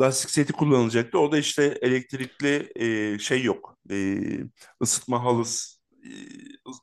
lastik 0.00 0.30
seti 0.30 0.52
kullanılacaktı. 0.52 1.18
O 1.18 1.32
da 1.32 1.38
işte 1.38 1.78
elektrikli 1.82 2.72
e, 2.76 3.18
şey 3.18 3.42
yok. 3.42 3.75
E, 3.90 4.18
ısıtma 4.82 5.24
halısı, 5.24 5.76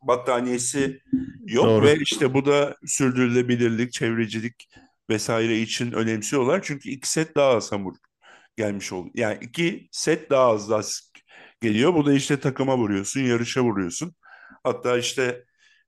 battaniyesi 0.02 1.00
yok 1.48 1.66
ve 1.66 1.94
Doğru. 1.94 2.02
işte 2.02 2.34
bu 2.34 2.46
da 2.46 2.78
sürdürülebilirlik, 2.86 3.94
çevrecilik 3.94 4.70
vesaire 5.10 5.60
için 5.60 5.92
önemsiyorlar. 5.92 6.62
Çünkü 6.64 6.90
iki 6.90 7.10
set 7.10 7.36
daha 7.36 7.50
az 7.50 7.72
hamur 7.72 7.96
gelmiş 8.58 8.94
oldu. 8.94 9.10
Yani 9.16 9.38
iki 9.42 9.88
set 9.92 10.30
daha 10.30 10.48
az 10.48 10.72
lastik 10.72 11.24
geliyor. 11.62 11.94
Bu 11.94 12.06
da 12.06 12.14
işte 12.14 12.40
takıma 12.40 12.78
vuruyorsun, 12.78 13.22
yarışa 13.22 13.64
vuruyorsun. 13.64 14.16
Hatta 14.64 14.98
işte 14.98 15.44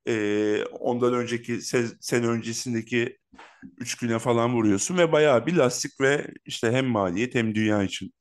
e, 0.07 0.63
ondan 0.79 1.13
önceki 1.13 1.53
se- 1.53 1.97
sene 1.99 2.27
öncesindeki 2.27 3.17
üç 3.77 3.95
güne 3.95 4.19
falan 4.19 4.53
vuruyorsun 4.53 4.97
ve 4.97 5.11
bayağı 5.11 5.45
bir 5.45 5.53
lastik 5.53 6.01
ve 6.01 6.27
işte 6.45 6.71
hem 6.71 6.85
maliyet 6.85 7.35
hem 7.35 7.55
dünya 7.55 7.83
için 7.83 8.13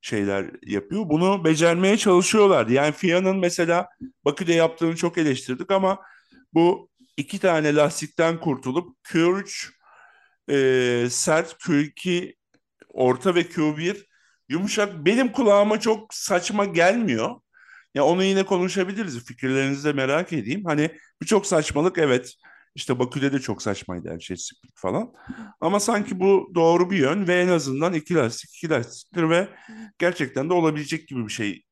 şeyler 0.00 0.50
yapıyor. 0.66 1.08
Bunu 1.08 1.44
becermeye 1.44 1.96
çalışıyorlardı. 1.96 2.72
Yani 2.72 2.92
FIA'nın 2.92 3.36
mesela 3.36 3.88
Bakü'de 4.24 4.52
yaptığını 4.54 4.96
çok 4.96 5.18
eleştirdik 5.18 5.70
ama 5.70 5.98
bu 6.54 6.90
iki 7.16 7.38
tane 7.38 7.74
lastikten 7.74 8.40
kurtulup 8.40 8.96
Q3 9.04 9.70
e, 10.50 11.10
sert, 11.10 11.52
Q2 11.52 12.34
orta 12.88 13.34
ve 13.34 13.40
Q1 13.42 14.06
yumuşak 14.48 15.06
benim 15.06 15.32
kulağıma 15.32 15.80
çok 15.80 16.14
saçma 16.14 16.64
gelmiyor. 16.64 17.40
Ya 17.94 18.04
onu 18.04 18.24
yine 18.24 18.46
konuşabiliriz. 18.46 19.24
Fikirlerinizi 19.24 19.84
de 19.84 19.92
merak 19.92 20.32
edeyim. 20.32 20.64
Hani 20.64 20.90
birçok 21.22 21.46
saçmalık 21.46 21.98
evet. 21.98 22.34
İşte 22.76 22.98
Bakü'de 22.98 23.32
de 23.32 23.38
çok 23.40 23.62
saçmaydı 23.62 24.10
her 24.10 24.20
şey 24.20 24.36
split 24.36 24.72
falan. 24.74 25.12
Ama 25.60 25.80
sanki 25.80 26.20
bu 26.20 26.52
doğru 26.54 26.90
bir 26.90 26.98
yön 26.98 27.28
ve 27.28 27.40
en 27.40 27.48
azından 27.48 27.94
iki 27.94 28.14
lastik 28.14 28.50
iki 28.56 28.70
lastiktir 28.70 29.30
ve 29.30 29.48
gerçekten 29.98 30.50
de 30.50 30.52
olabilecek 30.54 31.08
gibi 31.08 31.24
bir 31.26 31.32
şey 31.32 31.62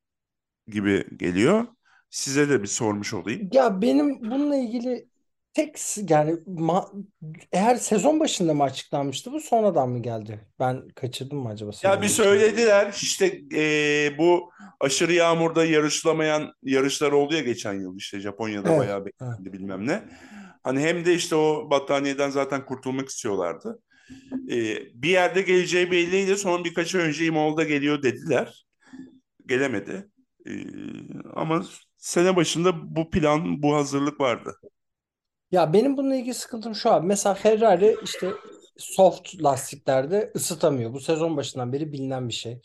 gibi 0.68 1.04
geliyor. 1.16 1.66
Size 2.10 2.48
de 2.48 2.62
bir 2.62 2.66
sormuş 2.68 3.14
olayım. 3.14 3.50
Ya 3.52 3.82
benim 3.82 4.20
bununla 4.20 4.56
ilgili 4.56 5.08
tek 5.54 5.78
yani 6.10 6.30
ma- 6.32 7.04
eğer 7.52 7.76
sezon 7.76 8.20
başında 8.20 8.54
mı 8.54 8.62
açıklanmıştı 8.62 9.32
bu 9.32 9.40
sonradan 9.40 9.88
mı 9.88 10.02
geldi? 10.02 10.40
Ben 10.60 10.88
kaçırdım 10.88 11.38
mı 11.38 11.48
acaba 11.48 11.70
Ya 11.84 11.96
bir 11.96 12.02
başında? 12.02 12.24
söylediler 12.24 12.92
işte 13.02 13.40
eee, 13.50 14.14
bu 14.18 14.50
aşırı 14.80 15.12
yağmurda 15.12 15.64
yarışlamayan 15.64 16.52
yarışlar 16.62 17.12
oldu 17.12 17.34
ya 17.34 17.40
geçen 17.40 17.72
yıl 17.80 17.96
işte 17.96 18.20
Japonya'da 18.20 18.68
Evet, 18.68 18.78
bayağı 18.78 18.98
evet. 18.98 19.06
beklendi 19.06 19.52
bilmem 19.52 19.86
ne. 19.86 20.02
Hani 20.64 20.80
hem 20.80 21.04
de 21.04 21.14
işte 21.14 21.36
o 21.36 21.70
battaniyeden 21.70 22.30
zaten 22.30 22.66
kurtulmak 22.66 23.08
istiyorlardı. 23.08 23.82
Eee, 24.48 24.90
bir 24.94 25.08
yerde 25.08 25.42
geleceği 25.42 25.90
belliydi. 25.90 26.36
Son 26.36 26.64
birkaç 26.64 26.94
ay 26.94 27.02
önce 27.02 27.26
İmol'da 27.26 27.64
geliyor 27.64 28.02
dediler. 28.02 28.66
Gelemedi. 29.46 30.08
Eee, 30.46 30.66
ama 31.34 31.64
sene 31.96 32.36
başında 32.36 32.96
bu 32.96 33.10
plan, 33.10 33.62
bu 33.62 33.74
hazırlık 33.76 34.20
vardı. 34.20 34.56
Ya 35.50 35.72
benim 35.72 35.96
bununla 35.96 36.14
ilgili 36.16 36.34
sıkıntım 36.34 36.74
şu 36.74 36.90
abi. 36.92 37.06
Mesela 37.06 37.34
Ferrari 37.34 37.98
işte 38.02 38.42
soft 38.78 39.42
lastiklerde 39.42 40.32
ısıtamıyor. 40.36 40.92
Bu 40.92 41.00
sezon 41.00 41.36
başından 41.36 41.72
beri 41.72 41.92
bilinen 41.92 42.28
bir 42.28 42.34
şey. 42.34 42.60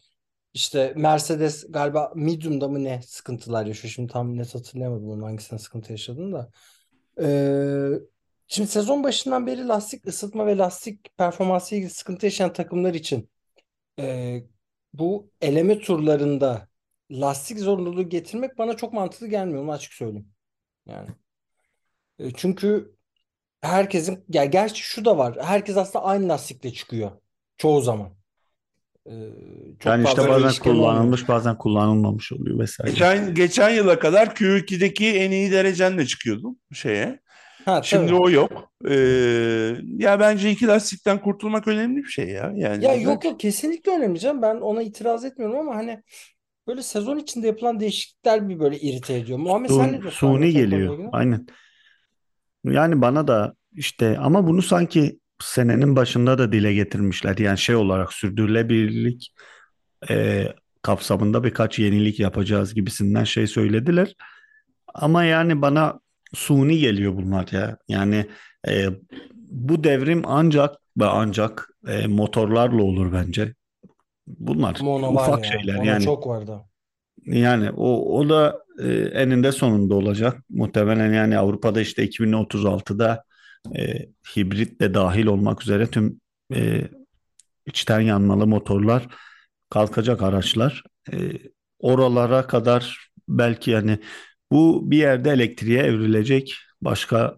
İşte 0.54 0.94
Mercedes 0.98 1.66
galiba 1.72 2.12
medium'da 2.16 2.68
mı 2.68 2.84
ne 2.84 3.02
sıkıntılar 3.02 3.66
yaşıyor. 3.66 3.92
Şimdi 3.94 4.14
tam 4.14 4.38
net 4.38 4.56
hatırlayamadım 4.56 5.10
onun 5.10 5.24
hangisine 5.24 5.60
sıkıntı 5.60 5.92
yaşadığını 5.92 6.34
da. 6.34 6.52
Ee, 7.22 7.90
şimdi 8.48 8.70
sezon 8.70 9.04
başından 9.04 9.48
beri 9.48 9.68
lastik 9.68 10.08
ısıtma 10.08 10.48
ve 10.48 10.58
lastik 10.58 11.18
performansı 11.18 11.76
ilgili 11.76 11.90
sıkıntı 11.90 12.26
yaşayan 12.26 12.54
takımlar 12.54 12.94
için 12.94 13.30
e, 14.00 14.38
bu 14.94 15.32
eleme 15.42 15.80
turlarında 15.80 16.68
lastik 17.12 17.60
zorunluluğu 17.60 18.10
getirmek 18.10 18.58
bana 18.58 18.78
çok 18.78 18.94
mantıklı 18.94 19.28
gelmiyor. 19.28 19.64
Onu 19.64 19.72
açık 19.72 19.94
söyleyeyim. 19.94 20.34
Yani. 20.86 21.10
E, 22.20 22.32
çünkü 22.32 22.96
herkesin 23.62 24.26
ya 24.30 24.46
gerçi 24.46 24.84
şu 24.84 25.06
da 25.06 25.18
var. 25.18 25.38
Herkes 25.46 25.78
aslında 25.78 26.06
aynı 26.06 26.30
lastikle 26.30 26.74
çıkıyor. 26.74 27.12
Çoğu 27.58 27.82
zaman. 27.82 28.19
E, 29.10 29.14
çok 29.80 29.86
Yani 29.92 30.04
işte 30.08 30.28
bazen 30.28 30.44
değişken 30.44 30.72
olmuyor. 30.72 30.86
kullanılmış 30.92 31.28
bazen 31.28 31.58
kullanılmamış 31.58 32.32
oluyor 32.32 32.60
vesaire. 32.60 32.92
Geçen 32.92 33.34
geçen 33.34 33.70
yıla 33.70 34.00
kadar 34.00 34.28
Q2'deki 34.28 35.08
en 35.08 35.32
iyi 35.32 35.52
derecenle 35.52 36.06
çıkıyordum 36.06 36.58
şeye. 36.74 37.20
Ha 37.66 37.82
Şimdi 37.84 38.06
tabii. 38.08 38.16
o 38.16 38.30
yok. 38.30 38.72
Ee, 38.90 38.96
ya 39.98 40.20
bence 40.20 40.52
iki 40.52 40.68
lastikten 40.68 41.22
kurtulmak 41.22 41.68
önemli 41.68 41.98
bir 41.98 42.10
şey 42.10 42.28
ya. 42.30 42.52
Yani 42.56 42.86
Ya 42.86 42.96
yok 42.96 43.26
yok 43.26 43.40
kesinlikle 43.40 43.92
önemli 43.92 44.20
canım. 44.20 44.42
Ben 44.42 44.56
ona 44.56 44.82
itiraz 44.82 45.26
etmiyorum 45.26 45.60
ama 45.60 45.76
hani 45.76 46.04
böyle 46.68 46.82
sezon 46.82 47.18
içinde 47.18 47.48
yapılan 47.48 47.80
değişiklikler 47.80 48.50
bir 48.50 48.60
böyle 48.60 48.80
irite 48.80 49.14
ediyor. 49.14 49.40
Muhammed 49.40 49.70
sen 49.70 49.78
ne 49.78 49.84
Sun, 49.84 50.02
diyorsun 50.02 50.10
suni 50.12 50.52
geliyor. 50.52 51.10
Aynen. 51.12 51.46
Yani 52.64 53.02
bana 53.02 53.28
da 53.28 53.54
işte 53.74 54.18
ama 54.18 54.48
bunu 54.48 54.62
sanki 54.62 55.19
senenin 55.44 55.96
başında 55.96 56.38
da 56.38 56.52
dile 56.52 56.74
getirmişler. 56.74 57.38
Yani 57.38 57.58
şey 57.58 57.76
olarak 57.76 58.14
sürdürülebilirlik 58.14 59.34
e, 60.10 60.48
kapsamında 60.82 61.44
birkaç 61.44 61.80
yenilik 61.80 62.20
yapacağız 62.20 62.74
gibisinden 62.74 63.24
şey 63.24 63.48
söylediler. 63.48 64.16
Ama 64.94 65.24
yani 65.24 65.62
bana 65.62 66.00
suni 66.34 66.80
geliyor 66.80 67.16
bunlar 67.16 67.48
ya. 67.52 67.78
Yani 67.88 68.26
e, 68.68 68.88
bu 69.36 69.84
devrim 69.84 70.22
ancak 70.26 70.76
ve 70.98 71.06
ancak 71.06 71.70
e, 71.88 72.08
motorlarla 72.08 72.84
olur 72.84 73.14
bence. 73.14 73.54
Bunlar 74.28 74.78
Ama 74.80 75.10
ufak 75.10 75.46
ya. 75.46 75.52
şeyler 75.52 75.76
Ona 75.76 75.86
yani. 75.86 76.04
çok 76.04 76.28
vardı. 76.28 76.62
Yani 77.26 77.72
o, 77.72 78.18
o 78.20 78.30
da 78.30 78.64
e, 78.84 78.92
eninde 78.94 79.52
sonunda 79.52 79.96
olacak. 79.96 80.44
Muhtemelen 80.50 81.14
yani 81.14 81.38
Avrupa'da 81.38 81.82
işte 81.82 82.06
2036'da 82.06 83.24
e, 83.78 84.10
hibrit 84.36 84.82
de 84.82 84.94
dahil 84.94 85.26
olmak 85.26 85.62
üzere 85.62 85.88
tüm 85.88 86.22
e, 86.54 86.90
içten 87.66 88.00
yanmalı 88.00 88.48
motorlar 88.48 89.08
kalkacak 89.70 90.22
araçlar. 90.22 90.84
E, 91.14 91.18
oralara 91.80 92.48
kadar 92.48 93.10
belki 93.28 93.72
yani 93.72 94.00
bu 94.52 94.92
bir 94.92 94.98
yerde 94.98 95.32
elektriğe 95.32 95.84
evrilecek. 95.84 96.56
Başka 96.82 97.38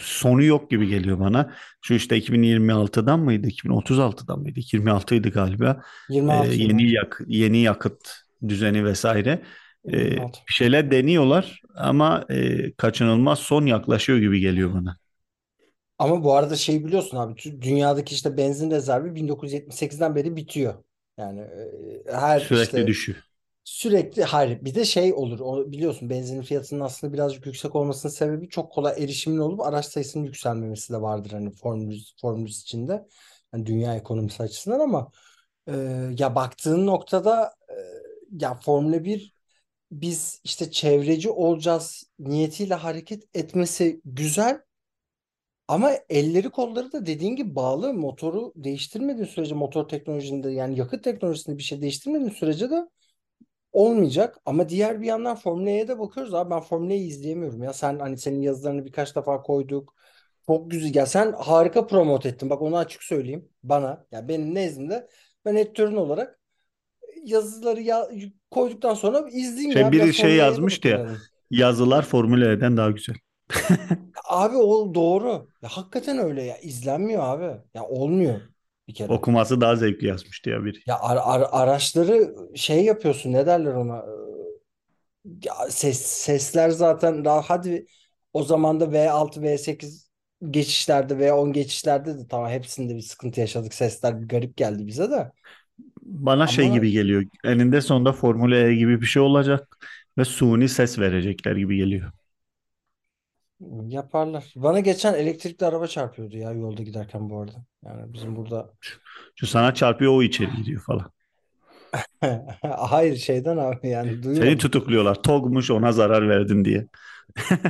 sonu 0.00 0.42
yok 0.44 0.70
gibi 0.70 0.88
geliyor 0.88 1.20
bana. 1.20 1.54
Şu 1.82 1.94
işte 1.94 2.16
2026'dan 2.18 3.20
mıydı? 3.20 3.48
2036'dan 3.48 4.38
mıydı? 4.40 4.60
26'ydı 4.60 5.30
galiba. 5.30 5.82
Ee, 6.10 6.14
26 6.14 6.62
yıl 6.62 6.68
yeni 6.68 6.90
yak 6.90 7.20
yeni 7.26 7.58
yakıt 7.58 8.08
düzeni 8.48 8.84
vesaire 8.84 9.42
Ee, 9.84 9.98
26. 9.98 10.40
bir 10.48 10.52
şeyler 10.52 10.90
deniyorlar 10.90 11.60
ama 11.76 12.24
e, 12.30 12.72
kaçınılmaz 12.72 13.38
son 13.38 13.66
yaklaşıyor 13.66 14.18
gibi 14.18 14.40
geliyor 14.40 14.74
bana. 14.74 14.96
Ama 15.98 16.24
bu 16.24 16.34
arada 16.34 16.56
şey 16.56 16.84
biliyorsun 16.84 17.16
abi 17.16 17.32
tü- 17.40 17.62
dünyadaki 17.62 18.14
işte 18.14 18.36
benzin 18.36 18.70
rezervi 18.70 19.14
1978'den 19.14 20.14
beri 20.16 20.36
bitiyor. 20.36 20.84
Yani 21.18 21.40
e, 21.40 22.12
her 22.12 22.40
Sürekli 22.40 22.46
işte 22.52 22.86
düşüyor. 22.86 23.22
sürekli 23.64 24.24
hayır 24.24 24.64
bir 24.64 24.74
de 24.74 24.84
şey 24.84 25.14
olur 25.14 25.40
o 25.40 25.72
biliyorsun 25.72 26.10
benzinin 26.10 26.42
fiyatının 26.42 26.80
aslında 26.80 27.12
birazcık 27.12 27.46
yüksek 27.46 27.76
olmasının 27.76 28.12
sebebi 28.12 28.48
çok 28.48 28.72
kolay 28.72 29.04
erişimin 29.04 29.38
olup 29.38 29.60
araç 29.60 29.86
sayısının 29.86 30.24
yükselmemesi 30.24 30.92
de 30.92 31.02
vardır 31.02 31.30
hani 31.32 31.50
Formül, 31.52 32.00
Formül 32.20 32.48
içinde. 32.48 33.08
Yani 33.54 33.66
dünya 33.66 33.96
ekonomisi 33.96 34.42
açısından 34.42 34.80
ama 34.80 35.12
e, 35.68 35.72
ya 36.18 36.34
baktığın 36.34 36.86
noktada 36.86 37.54
e, 37.70 37.74
ya 38.40 38.54
Formula 38.54 39.04
1 39.04 39.34
biz 39.92 40.40
işte 40.44 40.70
çevreci 40.70 41.30
olacağız 41.30 42.04
niyetiyle 42.18 42.74
hareket 42.74 43.24
etmesi 43.34 44.00
güzel 44.04 44.60
ama 45.68 45.90
elleri 46.08 46.50
kolları 46.50 46.92
da 46.92 47.06
dediğin 47.06 47.36
gibi 47.36 47.54
bağlı. 47.56 47.94
Motoru 47.94 48.52
değiştirmediğin 48.56 49.26
sürece 49.26 49.54
motor 49.54 49.88
teknolojisinde 49.88 50.50
yani 50.50 50.78
yakıt 50.78 51.04
teknolojisinde 51.04 51.58
bir 51.58 51.62
şey 51.62 51.82
değiştirmediğin 51.82 52.30
sürece 52.30 52.70
de 52.70 52.88
olmayacak. 53.72 54.38
Ama 54.44 54.68
diğer 54.68 55.00
bir 55.00 55.06
yandan 55.06 55.36
Formula 55.36 55.70
E'ye 55.70 55.88
de 55.88 55.98
bakıyoruz. 55.98 56.34
Abi 56.34 56.50
ben 56.50 56.60
Formula 56.60 56.92
E'yi 56.92 57.08
izleyemiyorum 57.08 57.62
ya. 57.62 57.72
Sen 57.72 57.98
hani 57.98 58.18
senin 58.18 58.42
yazılarını 58.42 58.84
birkaç 58.84 59.16
defa 59.16 59.42
koyduk. 59.42 59.94
Çok 60.46 60.70
güzel. 60.70 60.94
Ya 60.94 61.06
sen 61.06 61.32
harika 61.32 61.86
promote 61.86 62.28
ettin. 62.28 62.50
Bak 62.50 62.62
onu 62.62 62.76
açık 62.76 63.02
söyleyeyim 63.02 63.48
bana. 63.62 64.06
Ya 64.12 64.28
benim 64.28 64.54
nezdimde 64.54 65.08
ben 65.44 65.56
editörün 65.56 65.96
olarak 65.96 66.40
yazıları 67.24 67.80
ya, 67.82 68.08
koyduktan 68.50 68.94
sonra 68.94 69.28
izleyeyim 69.30 69.72
Şey 69.72 69.82
ya. 69.82 69.92
Biri 69.92 70.14
şey 70.14 70.36
yazmıştı 70.36 70.88
ya. 70.88 71.08
Yazılar 71.50 72.02
Formula 72.02 72.52
E'den 72.52 72.76
daha 72.76 72.90
güzel. 72.90 73.16
Abi 74.28 74.56
o 74.56 74.94
doğru 74.94 75.50
ya 75.62 75.68
hakikaten 75.68 76.18
öyle 76.18 76.42
ya 76.42 76.58
izlenmiyor 76.58 77.22
abi 77.24 77.60
ya 77.74 77.84
olmuyor 77.86 78.40
bir 78.88 78.94
kere. 78.94 79.12
Okuması 79.12 79.60
daha 79.60 79.76
zevkli 79.76 80.06
yazmıştı 80.06 80.50
ya 80.50 80.64
biri. 80.64 80.78
Ya 80.86 80.98
ar- 81.00 81.16
ar- 81.40 81.48
araçları 81.52 82.34
şey 82.56 82.84
yapıyorsun 82.84 83.32
ne 83.32 83.46
derler 83.46 83.74
ona 83.74 84.04
ya 85.44 85.54
ses 85.70 86.00
sesler 86.06 86.70
zaten 86.70 87.24
daha 87.24 87.42
hadi 87.42 87.86
o 88.32 88.42
zaman 88.42 88.80
da 88.80 88.92
V6 88.92 89.42
V8 89.42 90.10
geçişlerde 90.50 91.18
V10 91.18 91.52
geçişlerde 91.52 92.18
de 92.18 92.28
tamam 92.28 92.50
hepsinde 92.50 92.96
bir 92.96 93.00
sıkıntı 93.02 93.40
yaşadık 93.40 93.74
sesler 93.74 94.22
bir 94.22 94.28
garip 94.28 94.56
geldi 94.56 94.86
bize 94.86 95.10
de 95.10 95.32
Bana 96.02 96.46
şey 96.46 96.70
ama 96.70 96.70
gibi 96.70 96.90
geliyor. 96.90 97.24
Eninde 97.44 97.80
sonunda 97.80 98.12
Formula 98.12 98.56
E 98.56 98.74
gibi 98.74 99.00
bir 99.00 99.06
şey 99.06 99.22
olacak 99.22 99.78
ve 100.18 100.24
suni 100.24 100.68
ses 100.68 100.98
verecekler 100.98 101.56
gibi 101.56 101.76
geliyor. 101.76 102.12
Yaparlar. 103.86 104.52
Bana 104.56 104.80
geçen 104.80 105.14
elektrikli 105.14 105.64
araba 105.64 105.86
çarpıyordu 105.86 106.36
ya 106.36 106.52
yolda 106.52 106.82
giderken 106.82 107.30
bu 107.30 107.40
arada. 107.40 107.64
Yani 107.84 108.12
bizim 108.14 108.36
burada 108.36 108.70
Şu 109.34 109.46
sana 109.46 109.74
çarpıyor 109.74 110.12
o 110.12 110.22
içeri 110.22 110.56
gidiyor 110.56 110.82
falan. 110.82 111.10
hayır 112.78 113.16
şeyden 113.16 113.56
abi 113.56 113.88
yani 113.88 114.10
Seni 114.10 114.22
duyuyorum. 114.22 114.58
tutukluyorlar. 114.58 115.22
Togmuş 115.22 115.70
ona 115.70 115.92
zarar 115.92 116.28
verdin 116.28 116.64
diye. 116.64 116.86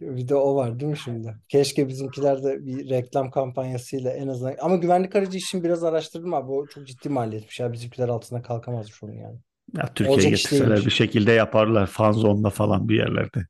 Bir 0.00 0.28
de 0.28 0.34
o 0.34 0.56
var 0.56 0.80
değil 0.80 0.90
mi 0.90 0.98
şimdi? 0.98 1.36
Keşke 1.48 1.88
bizimkiler 1.88 2.44
de 2.44 2.66
bir 2.66 2.90
reklam 2.90 3.30
kampanyasıyla 3.30 4.10
en 4.10 4.28
azından 4.28 4.56
ama 4.60 4.76
güvenlik 4.76 5.16
aracı 5.16 5.38
işini 5.38 5.64
biraz 5.64 5.84
araştırdım 5.84 6.34
abi. 6.34 6.52
O 6.52 6.66
çok 6.66 6.86
ciddi 6.86 7.08
maliyetmiş 7.08 7.60
ya. 7.60 7.72
Bizimkiler 7.72 8.08
altına 8.08 8.42
kalkamazmış 8.42 9.02
onun 9.02 9.12
yani. 9.12 9.38
Ya 9.74 9.94
Türkiye'ye 9.94 10.30
getirseler 10.30 10.84
bir 10.86 10.90
şekilde 10.90 11.32
yaparlar. 11.32 11.86
Fanzone'da 11.86 12.50
falan 12.50 12.88
bir 12.88 12.96
yerlerde. 12.96 13.46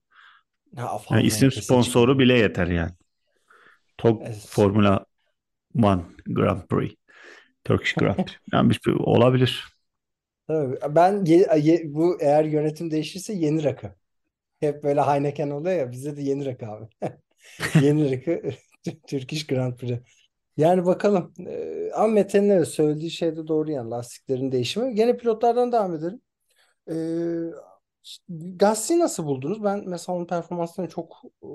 Ha, 0.77 0.99
Yani 1.11 1.23
Fanzone 1.23 1.51
isim 1.51 1.51
sponsoru 1.51 1.81
çıkar. 1.81 2.19
bile 2.19 2.39
yeter 2.39 2.67
yani. 2.67 2.93
Tog 3.99 4.27
Evet. 4.27 4.47
Formula 4.49 5.05
One 5.75 6.03
Grand 6.27 6.69
Prix. 6.69 6.97
Turkish 7.65 7.95
Grand 7.97 8.17
Prix. 8.17 8.39
Yani 8.53 8.71
bir, 8.71 8.81
bir- 8.87 8.93
olabilir. 8.93 9.65
Tabii. 10.49 10.77
Ben 10.95 11.25
ye- 11.25 11.47
ye- 11.63 11.95
bu 11.95 12.19
eğer 12.21 12.45
yönetim 12.45 12.91
değişirse 12.91 13.33
yeni 13.33 13.65
rakı. 13.65 13.95
Hep 14.61 14.85
böyle 14.85 15.03
Heineken 15.03 15.51
oluyor 15.51 15.77
ya 15.77 15.93
bizde 15.93 16.17
de 16.19 16.23
yeni 16.23 16.47
rakı 16.47 16.67
abi. 16.69 16.87
Yeni 17.75 18.13
rakı 18.13 18.43
Turkish 19.09 19.49
Grand 19.49 19.77
Prix. 19.79 20.01
Yani 20.57 20.87
bakalım. 20.87 21.33
Ee, 21.47 21.91
ama 21.95 22.07
Mete'nin 22.07 22.65
söylediği 22.65 23.11
şey 23.11 23.37
de 23.37 23.49
doğru 23.49 23.71
yani 23.71 23.91
lastiklerin 23.91 24.53
değişimi. 24.53 24.95
Gene 24.95 25.17
pilotlardan 25.17 25.73
devam 25.73 25.95
edelim. 25.95 26.21
Ee, 26.91 26.95
Gasly'yi 28.57 29.01
nasıl 29.01 29.25
buldunuz? 29.27 29.65
Ben 29.65 29.83
mesela 29.87 30.17
onun 30.17 30.27
performanslarını 30.27 30.91
çok 30.91 31.23
e, 31.43 31.49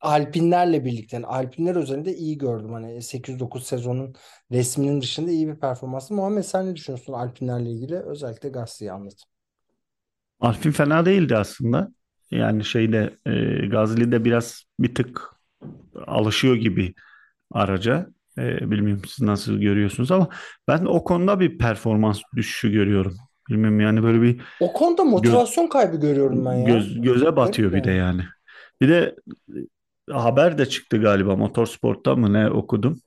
Alpinlerle 0.00 0.84
birlikte 0.84 1.16
yani 1.16 1.26
Alpinler 1.26 1.76
özelinde 1.76 2.14
iyi 2.16 2.38
gördüm. 2.38 2.72
Hani 2.72 3.02
809 3.02 3.66
sezonun 3.66 4.14
resminin 4.52 5.00
dışında 5.00 5.30
iyi 5.30 5.48
bir 5.48 5.56
performansı. 5.56 6.14
Muhammed 6.14 6.42
sen 6.42 6.66
ne 6.66 6.76
düşünüyorsun 6.76 7.12
Alpinlerle 7.12 7.70
ilgili? 7.70 7.96
Özellikle 7.96 8.48
Gasly'yi 8.48 8.92
anlat. 8.92 9.14
Alpin 10.40 10.70
fena 10.70 11.06
değildi 11.06 11.36
aslında. 11.36 11.88
Yani 12.30 12.64
şeyde 12.64 13.16
e, 13.26 13.66
Gazli'de 13.66 14.24
biraz 14.24 14.64
bir 14.80 14.94
tık 14.94 15.34
alışıyor 16.06 16.56
gibi 16.56 16.94
araca. 17.54 18.06
E, 18.38 18.70
bilmiyorum 18.70 19.02
siz 19.08 19.20
nasıl 19.26 19.58
görüyorsunuz 19.58 20.12
ama 20.12 20.28
ben 20.68 20.84
o 20.84 21.04
konuda 21.04 21.40
bir 21.40 21.58
performans 21.58 22.20
düşüşü 22.36 22.72
görüyorum. 22.72 23.16
Bilmiyorum 23.50 23.80
yani 23.80 24.02
böyle 24.02 24.22
bir 24.22 24.40
O 24.60 24.72
konuda 24.72 25.04
göz, 25.04 25.10
motivasyon 25.10 25.66
kaybı 25.66 25.96
görüyorum 25.96 26.44
ben 26.44 26.54
ya. 26.54 26.74
göz 26.74 27.00
göze 27.02 27.36
batıyor 27.36 27.72
bir 27.74 27.84
de 27.84 27.90
yani. 27.90 27.98
yani. 27.98 28.22
Bir 28.80 28.88
de 28.88 29.16
e, 30.10 30.12
haber 30.12 30.58
de 30.58 30.66
çıktı 30.66 30.98
galiba 31.02 31.36
Motorsport'ta 31.36 32.16
mı 32.16 32.32
ne 32.32 32.50
okudum. 32.50 33.00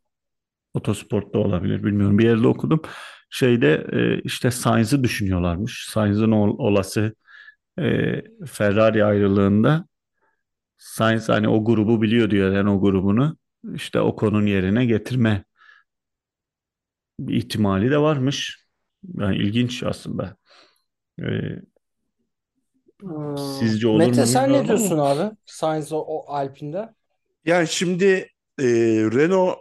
Motorsport'ta 0.75 1.39
olabilir 1.39 1.83
bilmiyorum. 1.83 2.19
Bir 2.19 2.25
yerde 2.25 2.47
okudum. 2.47 2.81
Şeyde 3.31 3.87
e, 3.93 4.21
işte 4.23 4.51
Sainz'ı 4.51 5.03
düşünüyorlarmış. 5.03 5.87
Sainz'ın 5.89 6.31
ol- 6.31 6.57
olası 6.59 7.15
e, 7.79 8.23
Ferrari 8.47 9.05
ayrılığında 9.05 9.85
Sainz 10.77 11.29
hani 11.29 11.47
o 11.49 11.65
grubu 11.65 12.01
biliyor 12.01 12.29
diyor 12.31 12.51
Renault 12.51 12.81
grubunu. 12.81 13.37
İşte 13.75 13.99
Ocon'un 14.01 14.45
yerine 14.45 14.85
getirme 14.85 15.43
ihtimali 17.27 17.91
de 17.91 17.97
varmış. 17.97 18.67
Yani 19.19 19.37
ilginç 19.37 19.83
aslında. 19.83 20.37
E, 21.21 21.25
Hmm. 23.01 23.35
sizce 23.35 23.87
olur 23.87 23.99
Mete 23.99 24.11
mu 24.11 24.25
sen 24.25 24.53
ne 24.53 24.57
ama 24.59 24.67
diyorsun 24.67 24.97
abi? 24.97 25.35
Sainz 25.45 25.91
o, 25.93 25.97
o 25.99 26.31
Alpin'de. 26.33 26.93
Yani 27.45 27.67
şimdi 27.67 28.05
e, 28.59 28.63
Renault 29.13 29.57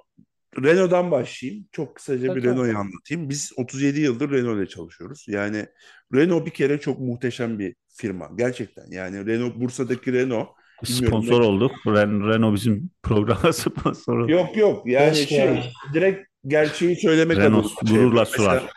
Renault'dan 0.63 1.11
başlayayım. 1.11 1.69
Çok 1.73 1.97
kısaca 1.97 2.27
Tabii 2.27 2.35
bir 2.35 2.43
tabii. 2.43 2.45
Renault'u 2.45 2.79
anlatayım. 2.79 3.29
Biz 3.29 3.53
37 3.57 4.01
yıldır 4.01 4.31
Renault 4.31 4.59
ile 4.59 4.67
çalışıyoruz. 4.69 5.27
Yani 5.29 5.67
Renault 6.15 6.47
bir 6.47 6.51
kere 6.51 6.81
çok 6.81 7.01
muhteşem 7.01 7.59
bir 7.59 7.77
firma. 7.89 8.31
Gerçekten. 8.39 8.87
Yani 8.91 9.27
Renault 9.27 9.57
Bursa'daki 9.57 10.13
Renault 10.13 10.49
bilmiyorum 10.85 11.23
sponsor 11.23 11.41
ne 11.41 11.47
olduk. 11.47 11.73
Ren- 11.87 12.29
Renault 12.29 12.55
bizim 12.55 12.91
programa 13.03 13.53
sponsor 13.53 14.19
oldu. 14.19 14.33
Yok 14.33 14.57
yok 14.57 14.87
yani 14.87 15.13
Keşke 15.15 15.35
şey 15.37 15.73
direkt 15.95 16.29
gerçeği 16.47 16.97
söylemek 16.97 17.37
adına 17.37 17.47
Renault 17.47 17.89
şey 17.89 17.97
gururla. 17.97 18.21
Mesela 18.21 18.61
sunar. 18.61 18.71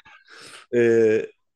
e, 0.76 0.82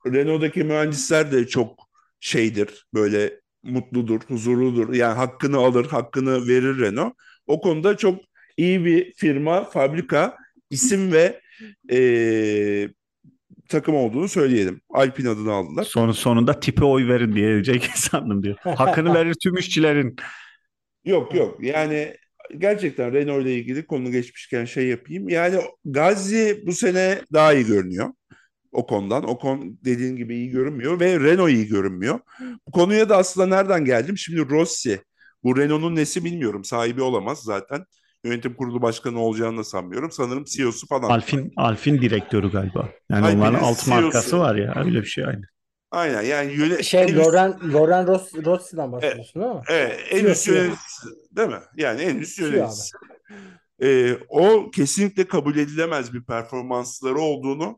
Renault'daki 0.05 0.63
mühendisler 0.63 1.31
de 1.31 1.47
çok 1.47 1.89
şeydir 2.19 2.85
böyle 2.93 3.39
mutludur, 3.63 4.21
huzurludur. 4.27 4.93
Yani 4.93 5.13
hakkını 5.15 5.57
alır, 5.57 5.85
hakkını 5.85 6.47
verir 6.47 6.79
Renault. 6.79 7.13
O 7.47 7.61
konuda 7.61 7.97
çok 7.97 8.19
iyi 8.57 8.85
bir 8.85 9.13
firma, 9.13 9.63
fabrika, 9.63 10.37
isim 10.69 11.11
ve 11.11 11.41
e, 11.91 11.97
takım 13.73 13.95
olduğunu 13.95 14.27
söyleyelim. 14.27 14.81
Alpine 14.89 15.29
adını 15.29 15.51
aldılar. 15.51 15.83
Sonu 15.83 16.13
sonunda 16.13 16.59
tipe 16.59 16.85
oy 16.85 17.07
verin 17.07 17.35
diyecek 17.35 17.91
sandım 17.95 18.43
diyor. 18.43 18.55
Hakkını 18.59 19.13
verir 19.13 19.35
tüm 19.43 19.57
işçilerin. 19.57 20.15
Yok 21.05 21.35
yok 21.35 21.63
yani 21.63 22.15
gerçekten 22.57 23.13
Renault 23.13 23.41
ile 23.41 23.55
ilgili 23.55 23.85
konu 23.85 24.11
geçmişken 24.11 24.65
şey 24.65 24.87
yapayım. 24.87 25.29
Yani 25.29 25.61
Gazze 25.85 26.57
bu 26.65 26.73
sene 26.73 27.21
daha 27.33 27.53
iyi 27.53 27.65
görünüyor. 27.65 28.09
O 28.71 28.85
konudan. 28.85 29.29
O 29.29 29.37
konu 29.37 29.63
dediğin 29.85 30.15
gibi 30.15 30.35
iyi 30.35 30.49
görünmüyor 30.49 30.99
ve 30.99 31.19
Renault 31.19 31.49
iyi 31.49 31.67
görünmüyor. 31.67 32.19
Bu 32.67 32.71
konuya 32.71 33.09
da 33.09 33.17
aslında 33.17 33.47
nereden 33.47 33.85
geldim? 33.85 34.17
Şimdi 34.17 34.49
Rossi. 34.49 35.01
Bu 35.43 35.57
Renault'un 35.57 35.95
nesi 35.95 36.25
bilmiyorum. 36.25 36.63
Sahibi 36.63 37.01
olamaz 37.01 37.39
zaten. 37.43 37.85
Yönetim 38.23 38.53
kurulu 38.53 38.81
başkanı 38.81 39.19
olacağını 39.19 39.57
da 39.57 39.63
sanmıyorum. 39.63 40.11
Sanırım 40.11 40.43
CEO'su 40.43 40.87
falan. 40.87 41.09
Alfin 41.09 41.53
Alfin 41.55 42.01
direktörü 42.01 42.51
galiba. 42.51 42.89
Yani 43.11 43.25
Alpine'in 43.25 43.41
onların 43.41 43.59
alt 43.63 43.87
markası 43.87 44.29
CEO'su. 44.29 44.39
var 44.39 44.55
ya 44.55 44.73
öyle 44.85 45.01
bir 45.01 45.07
şey 45.07 45.25
aynı. 45.25 45.43
Aynen 45.91 46.21
yani 46.21 46.53
yöne, 46.53 46.83
Şey 46.83 47.15
Loren 47.15 47.59
Loren 47.73 48.07
Ross, 48.07 48.35
Rossi'den 48.45 48.89
e, 48.89 48.91
bahsediyorsun 48.91 49.41
değil 49.41 49.53
mi? 49.55 49.61
evet, 49.69 49.99
en 50.11 50.25
üst 50.25 50.45
CEO. 50.45 50.55
yöneticisi 50.55 51.07
değil 51.31 51.49
mi? 51.49 51.59
Yani 51.77 52.01
en 52.01 52.17
üst 52.17 52.39
abi. 52.39 52.47
yöneticisi. 52.47 52.97
Ee, 53.81 54.17
o 54.29 54.71
kesinlikle 54.71 55.27
kabul 55.27 55.57
edilemez 55.57 56.13
bir 56.13 56.23
performansları 56.23 57.19
olduğunu 57.19 57.77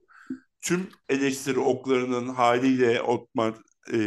tüm 0.61 0.89
eleştiri 1.09 1.59
oklarının 1.59 2.27
haliyle 2.29 3.01
Otmar 3.01 3.53
e, 3.93 3.97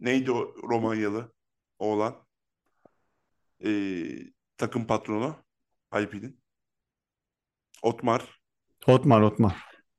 neydi 0.00 0.32
o 0.32 0.54
Romanyalı 0.70 1.32
oğlan 1.78 2.14
E, 3.64 3.70
takım 4.56 4.86
patronu 4.86 5.36
Alpine'in 5.92 6.40
Otmar. 7.82 8.40
Otmar 8.86 9.20
Otmar. 9.20 9.56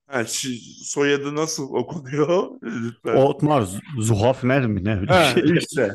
ha, 0.08 0.22
şi- 0.22 0.84
soyadı 0.86 1.36
nasıl 1.36 1.64
okunuyor? 1.74 2.50
Lütfen. 2.64 3.16
Otmar 3.16 3.68
Zuhafner 4.00 4.68
mi? 4.68 4.84
Ne 4.84 4.94
ha, 5.08 5.34
şey. 5.34 5.58
işte. 5.58 5.92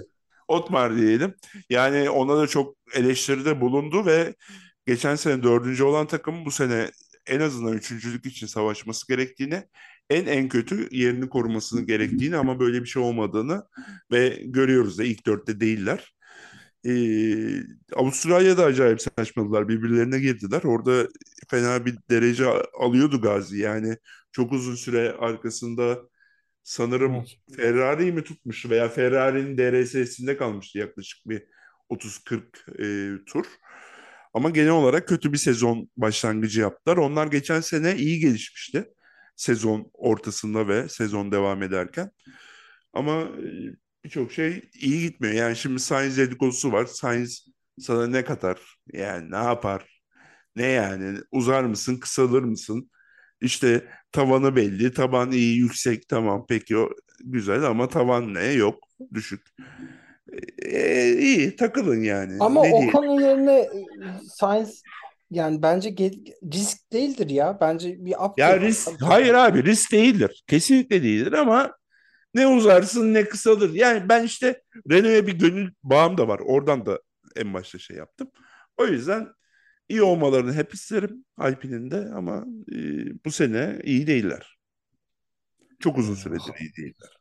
Otmar 0.49 0.97
diyelim. 0.97 1.35
Yani 1.70 2.11
ona 2.11 2.39
da 2.39 2.47
çok 2.47 2.77
eleştiride 2.95 3.61
bulundu 3.61 4.07
ve 4.07 4.35
geçen 4.87 5.14
sene 5.16 5.43
dördüncü 5.43 5.85
olan 5.85 6.07
takım 6.07 6.45
bu 6.45 6.51
sene 6.51 6.91
en 7.27 7.41
azından 7.41 7.72
üçüncülük 7.72 8.27
için 8.27 8.47
savaşması 8.47 9.09
gerektiğini 9.09 9.64
en 10.11 10.27
en 10.27 10.49
kötü 10.49 10.89
yerini 10.91 11.29
korumasını 11.29 11.81
gerektiğini 11.87 12.37
ama 12.37 12.61
böyle 12.61 12.83
bir 12.83 12.87
şey 12.87 13.03
olmadığını 13.03 13.62
ve 14.12 14.43
görüyoruz 14.45 14.99
da 14.99 15.05
ilk 15.05 15.27
dörtte 15.27 15.61
değiller. 15.61 16.14
E, 16.87 16.93
Avustralya'da 17.97 18.64
acayip 18.64 19.01
saçmaladılar. 19.03 19.68
Birbirlerine 19.68 20.18
girdiler. 20.18 20.62
Orada 20.64 21.09
fena 21.51 21.87
bir 21.87 21.99
derece 22.11 22.47
alıyordu 22.81 23.20
Gazi. 23.20 23.59
Yani 23.59 23.97
çok 24.33 24.53
uzun 24.53 24.74
süre 24.74 25.12
arkasında 25.12 25.99
sanırım 26.62 27.14
Evet. 27.14 27.37
Ferrari'yi 27.57 28.12
mi 28.12 28.24
tutmuştu 28.24 28.70
veya 28.70 28.89
Ferrari'nin 28.89 29.59
DRS'sinde 29.59 30.37
kalmıştı 30.37 30.79
yaklaşık 30.79 31.29
bir 31.29 31.43
30-40 31.91 32.43
e, 32.79 33.24
tur. 33.24 33.47
Ama 34.35 34.51
genel 34.51 34.70
olarak 34.70 35.09
kötü 35.09 35.33
bir 35.33 35.39
sezon 35.39 35.91
başlangıcı 35.97 36.61
yaptılar. 36.61 36.97
Onlar 36.97 37.26
geçen 37.26 37.61
sene 37.61 37.97
iyi 37.97 38.20
gelişmişti. 38.20 38.85
Sezon 39.37 39.91
ortasında 39.95 40.68
ve 40.68 40.89
sezon 40.89 41.33
devam 41.33 41.62
ederken. 41.62 42.11
Ama 42.93 43.22
e, 43.22 43.49
birçok 44.09 44.33
şey 44.33 44.63
iyi 44.75 45.01
gitmiyor. 45.01 45.35
Yani 45.35 45.57
şimdi 45.57 45.81
Sainz 45.81 46.19
dedikodusu 46.19 46.73
var. 46.73 46.87
Sainz 46.87 47.47
sana 47.79 48.07
ne 48.07 48.25
katar? 48.25 48.59
Yani 48.93 49.31
ne 49.31 49.37
yapar? 49.37 50.01
Ne 50.57 50.67
yani? 50.67 51.19
Uzar 51.33 51.65
mısın? 51.65 51.97
Kısalır 51.97 52.43
mısın? 52.43 52.91
İşte 53.41 53.85
tavanı 54.13 54.57
belli. 54.57 54.93
Taban 54.93 55.33
iyi, 55.33 55.59
yüksek. 55.59 56.09
Tamam 56.09 56.47
peki 56.49 56.77
o 56.77 56.91
güzel 57.25 57.63
ama 57.63 57.89
tavan 57.89 58.35
ne? 58.35 58.45
Yok. 58.53 58.79
Düşük. 59.15 59.41
E, 60.63 61.13
iyi 61.19 61.57
takılın 61.57 62.03
yani. 62.03 62.37
Ama 62.41 62.63
ne 62.63 62.71
diyeyim? 62.71 62.89
Ocon'un 62.89 63.21
yerine 63.21 63.59
e, 63.61 63.87
Sainz 64.35 64.83
yani 65.31 65.63
bence 65.63 65.91
ge- 65.91 66.35
risk 66.55 66.93
değildir 66.93 67.31
ya. 67.31 67.59
Bence 67.61 68.05
bir 68.05 68.13
upgrade. 68.13 68.41
Ya 68.41 68.61
risk, 68.61 68.89
hayır 69.01 69.35
abi 69.35 69.65
risk 69.65 69.93
değildir. 69.93 70.45
Kesinlikle 70.47 71.03
değildir 71.03 71.33
ama 71.33 71.79
ne 72.35 72.47
uzarsın 72.47 73.14
ne 73.14 73.24
kısalır. 73.24 73.74
Yani 73.74 74.09
ben 74.09 74.24
işte 74.24 74.62
Renault'a 74.91 75.26
bir 75.26 75.33
gönül 75.33 75.70
bağım 75.83 76.18
da 76.18 76.29
var. 76.29 76.41
Oradan 76.45 76.87
da 76.87 77.01
en 77.37 77.55
başta 77.55 77.79
şey 77.79 77.97
yaptım. 77.97 78.31
O 78.76 78.87
yüzden 78.87 79.29
iyi 79.89 80.03
olmalarını 80.03 80.53
hep 80.53 80.74
isterim 80.74 81.24
Alpine'in 81.37 81.91
de 81.91 82.11
ama 82.14 82.45
e, 82.72 82.76
bu 83.24 83.31
sene 83.31 83.79
iyi 83.85 84.07
değiller. 84.07 84.59
Çok 85.79 85.99
uzun 85.99 86.14
süredir 86.14 86.53
iyi 86.61 86.72
değiller. 86.76 87.18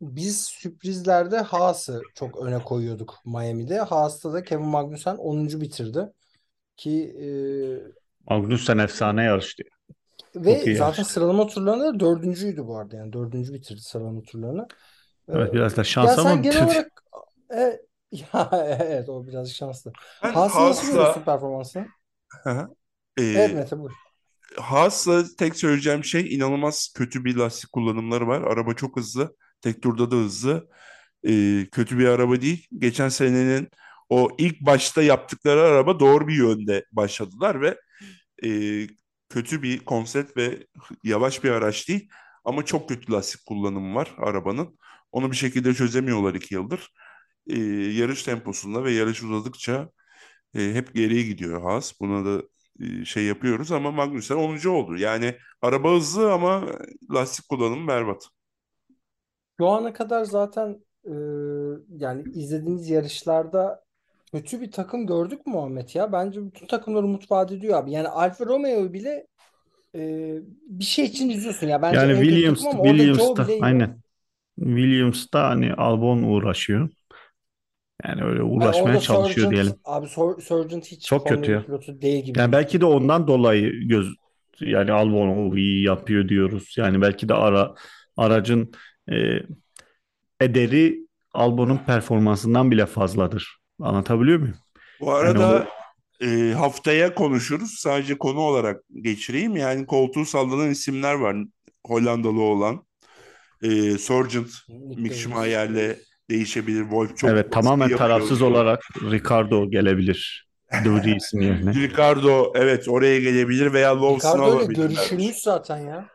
Biz 0.00 0.44
sürprizlerde 0.44 1.38
Haas'ı 1.38 2.02
çok 2.14 2.46
öne 2.46 2.58
koyuyorduk 2.58 3.14
Miami'de. 3.24 3.78
Haas'ta 3.78 4.32
da 4.32 4.42
Kevin 4.42 4.66
Magnussen 4.66 5.16
10. 5.16 5.60
bitirdi. 5.60 6.06
Ki 6.76 7.16
e, 7.20 7.26
Magnussen 8.30 8.78
efsane 8.78 9.24
yarıştı. 9.24 9.62
Ve 10.36 10.52
Çok 10.54 10.66
iyi 10.66 10.76
zaten 10.76 11.02
yarıştı. 11.02 11.04
sıralama 11.04 11.46
turlarında 11.46 11.94
da 11.94 12.00
dördüncüydü 12.00 12.66
bu 12.66 12.78
arada. 12.78 12.96
Yani 12.96 13.12
dördüncü 13.12 13.54
bitirdi 13.54 13.80
sıralama 13.80 14.22
turlarını. 14.22 14.68
Evet 15.32 15.52
Ee, 15.52 15.54
biraz 15.54 15.76
da 15.76 15.84
ya 16.00 16.16
şansa 16.16 16.18
sen 16.18 16.42
genel 16.42 16.64
olarak 16.64 16.92
e, 17.54 17.80
ya 18.12 18.50
evet 18.80 19.08
o 19.08 19.26
biraz 19.26 19.50
şanslı. 19.52 19.92
Ben 20.22 20.34
Haas'ın 20.34 20.66
nasıl 20.66 20.86
Haas'la 20.86 20.88
görüyorsun 20.88 21.24
performansını? 21.24 21.88
Hı 22.44 22.50
hı. 22.50 22.68
e, 23.20 23.24
Evet 23.34 23.52
Mete 23.54 23.78
buyur. 23.78 24.04
Haas'la 24.58 25.24
tek 25.38 25.56
söyleyeceğim 25.56 26.04
şey 26.04 26.34
inanılmaz 26.34 26.92
kötü 26.96 27.24
bir 27.24 27.36
lastik 27.36 27.72
kullanımları 27.72 28.26
var. 28.28 28.42
Araba 28.42 28.74
çok 28.74 28.96
hızlı. 28.96 29.36
Tek 29.60 29.82
turda 29.82 30.10
da 30.10 30.16
hızlı. 30.16 30.68
Ee, 31.28 31.66
kötü 31.72 31.98
bir 31.98 32.06
araba 32.08 32.40
değil. 32.40 32.66
Geçen 32.78 33.08
senenin 33.08 33.68
o 34.08 34.28
ilk 34.38 34.60
başta 34.60 35.02
yaptıkları 35.02 35.60
araba 35.62 36.00
doğru 36.00 36.28
bir 36.28 36.34
yönde 36.36 36.84
başladılar 36.92 37.60
ve 37.60 37.78
e, 38.44 38.48
kötü 39.34 39.62
bir 39.62 39.84
konsept 39.84 40.36
ve 40.36 40.66
yavaş 41.04 41.44
bir 41.44 41.50
araç 41.50 41.88
değil. 41.88 42.10
Ama 42.44 42.64
çok 42.64 42.88
kötü 42.88 43.12
lastik 43.12 43.46
kullanımı 43.46 43.94
var 43.94 44.14
arabanın. 44.18 44.78
Onu 45.12 45.30
bir 45.30 45.36
şekilde 45.36 45.74
çözemiyorlar 45.74 46.34
iki 46.34 46.54
yıldır. 46.54 46.92
Ee, 47.46 47.58
yarış 47.98 48.22
temposunda 48.22 48.84
ve 48.84 48.92
yarış 48.92 49.22
uzadıkça 49.22 49.90
e, 50.54 50.74
hep 50.74 50.94
geriye 50.94 51.22
gidiyor 51.22 51.62
Haas. 51.62 52.00
Buna 52.00 52.24
da 52.24 52.42
e, 52.80 53.04
şey 53.04 53.24
yapıyoruz 53.24 53.72
ama 53.72 53.90
Magnussen 53.90 54.36
10. 54.36 54.68
oldu. 54.68 54.96
Yani 54.96 55.36
araba 55.62 55.92
hızlı 55.92 56.32
ama 56.32 56.66
lastik 57.14 57.48
kullanımı 57.48 57.88
berbat. 57.88 58.28
Şu 59.60 59.66
ana 59.66 59.92
kadar 59.92 60.24
zaten 60.24 60.84
e, 61.04 61.12
yani 61.88 62.24
izlediğimiz 62.34 62.90
yarışlarda 62.90 63.83
kötü 64.34 64.60
bir 64.60 64.70
takım 64.70 65.06
gördük 65.06 65.46
mü 65.46 65.52
Muhammed 65.52 65.88
ya? 65.94 66.12
Bence 66.12 66.46
bütün 66.46 66.66
takımlar 66.66 67.02
umut 67.02 67.30
vaat 67.30 67.52
ediyor 67.52 67.78
abi. 67.78 67.90
Yani 67.90 68.08
Alfa 68.08 68.46
Romeo 68.46 68.92
bile 68.92 69.26
e, 69.94 70.34
bir 70.66 70.84
şey 70.84 71.04
için 71.04 71.30
izliyorsun 71.30 71.66
ya. 71.66 71.82
Bence 71.82 71.98
Yani 71.98 72.24
Williams, 72.24 72.62
Joe 72.62 72.84
Williams'ta 72.84 73.46
aynen. 73.60 73.98
Williams'ta 74.58 75.48
hani 75.48 75.74
Albon 75.74 76.22
uğraşıyor. 76.22 76.88
Yani 78.04 78.22
öyle 78.22 78.38
Yani 78.38 78.52
uğraşmaya 78.52 78.86
orada 78.86 79.00
çalışıyor 79.00 79.46
Sargent, 79.46 79.52
diyelim. 79.54 79.80
abi 79.84 80.08
Sargent 80.42 80.86
hiç 80.86 81.06
Çok 81.06 81.28
kötü 81.28 81.42
1 81.42 81.48
ya. 81.48 81.64
pilotu 81.66 82.02
değil 82.02 82.24
gibi 82.24 82.38
Yani 82.38 82.52
belki 82.52 82.80
de 82.80 82.84
ondan 82.84 83.26
dolayı 83.26 83.88
göz 83.88 84.14
yani 84.60 84.92
Albon 84.92 85.56
iyi 85.56 85.84
yapıyor 85.84 86.28
diyoruz. 86.28 86.74
Yani 86.78 87.02
belki 87.02 87.28
de 87.28 87.34
ara 87.34 87.74
aracın 88.16 88.72
e, 89.10 89.14
ederi 90.40 91.06
Albon'un 91.32 91.78
performansından 91.86 92.70
bile 92.70 92.86
fazladır. 92.86 93.63
Anlatabiliyor 93.80 94.38
muyum? 94.38 94.56
Bu 95.00 95.06
Yani 95.06 95.18
arada 95.18 95.66
o 96.20 96.26
e, 96.26 96.52
haftaya 96.52 97.14
konuşuruz. 97.14 97.74
Sadece 97.78 98.18
konu 98.18 98.40
olarak 98.40 98.82
geçireyim. 99.02 99.56
Yani 99.56 99.86
koltuğu 99.86 100.24
sallanan 100.24 100.70
isimler 100.70 101.14
var. 101.14 101.36
Hollandalı 101.86 102.42
olan. 102.42 102.86
E, 103.62 103.98
Sargent, 103.98 104.50
Nick 104.68 105.02
Mick. 105.02 105.14
Schumacher'le 105.14 105.96
değişebilir. 106.30 106.82
Wolf 106.82 107.16
çok 107.16 107.30
evet 107.30 107.52
tamamen 107.52 107.82
yapıyor 107.82 107.98
tarafsız 107.98 108.38
diyor. 108.38 108.50
olarak 108.50 108.82
Ricardo 109.10 109.70
gelebilir. 109.70 110.48
De 110.84 110.90
Vries'in 110.90 111.40
yerine. 111.40 111.74
Ricardo 111.74 112.52
evet 112.54 112.88
oraya 112.88 113.20
gelebilir 113.20 113.72
veya 113.72 114.02
Lawson'u 114.02 114.44
Ricardo 114.46 114.64
ile 114.64 114.72
görüşülmüş 114.72 115.36
zaten 115.36 115.78
ya. 115.78 116.08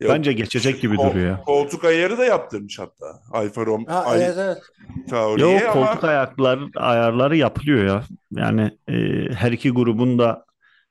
Yok, 0.00 0.12
Bence 0.14 0.32
geçecek 0.32 0.80
gibi 0.80 0.96
kol- 0.96 1.10
duruyor 1.10 1.28
ya. 1.30 1.40
koltuk 1.40 1.84
ayarı 1.84 2.18
da 2.18 2.24
yaptırmış 2.24 2.78
hatta. 2.78 3.20
Alfa 3.32 3.66
Rom 3.66 3.84
Ha 3.84 4.04
Al- 4.04 4.20
evet 4.20 4.36
evet. 4.38 4.58
Tauri'ye 5.10 5.52
Yok 5.52 5.62
ama 5.76 5.86
koltuk 5.86 6.04
ayakları 6.04 6.68
ayarları 6.76 7.36
yapılıyor 7.36 7.84
ya. 7.84 8.04
Yani 8.30 8.78
e, 8.88 8.94
her 9.34 9.52
iki 9.52 9.70
grubun 9.70 10.18
da 10.18 10.44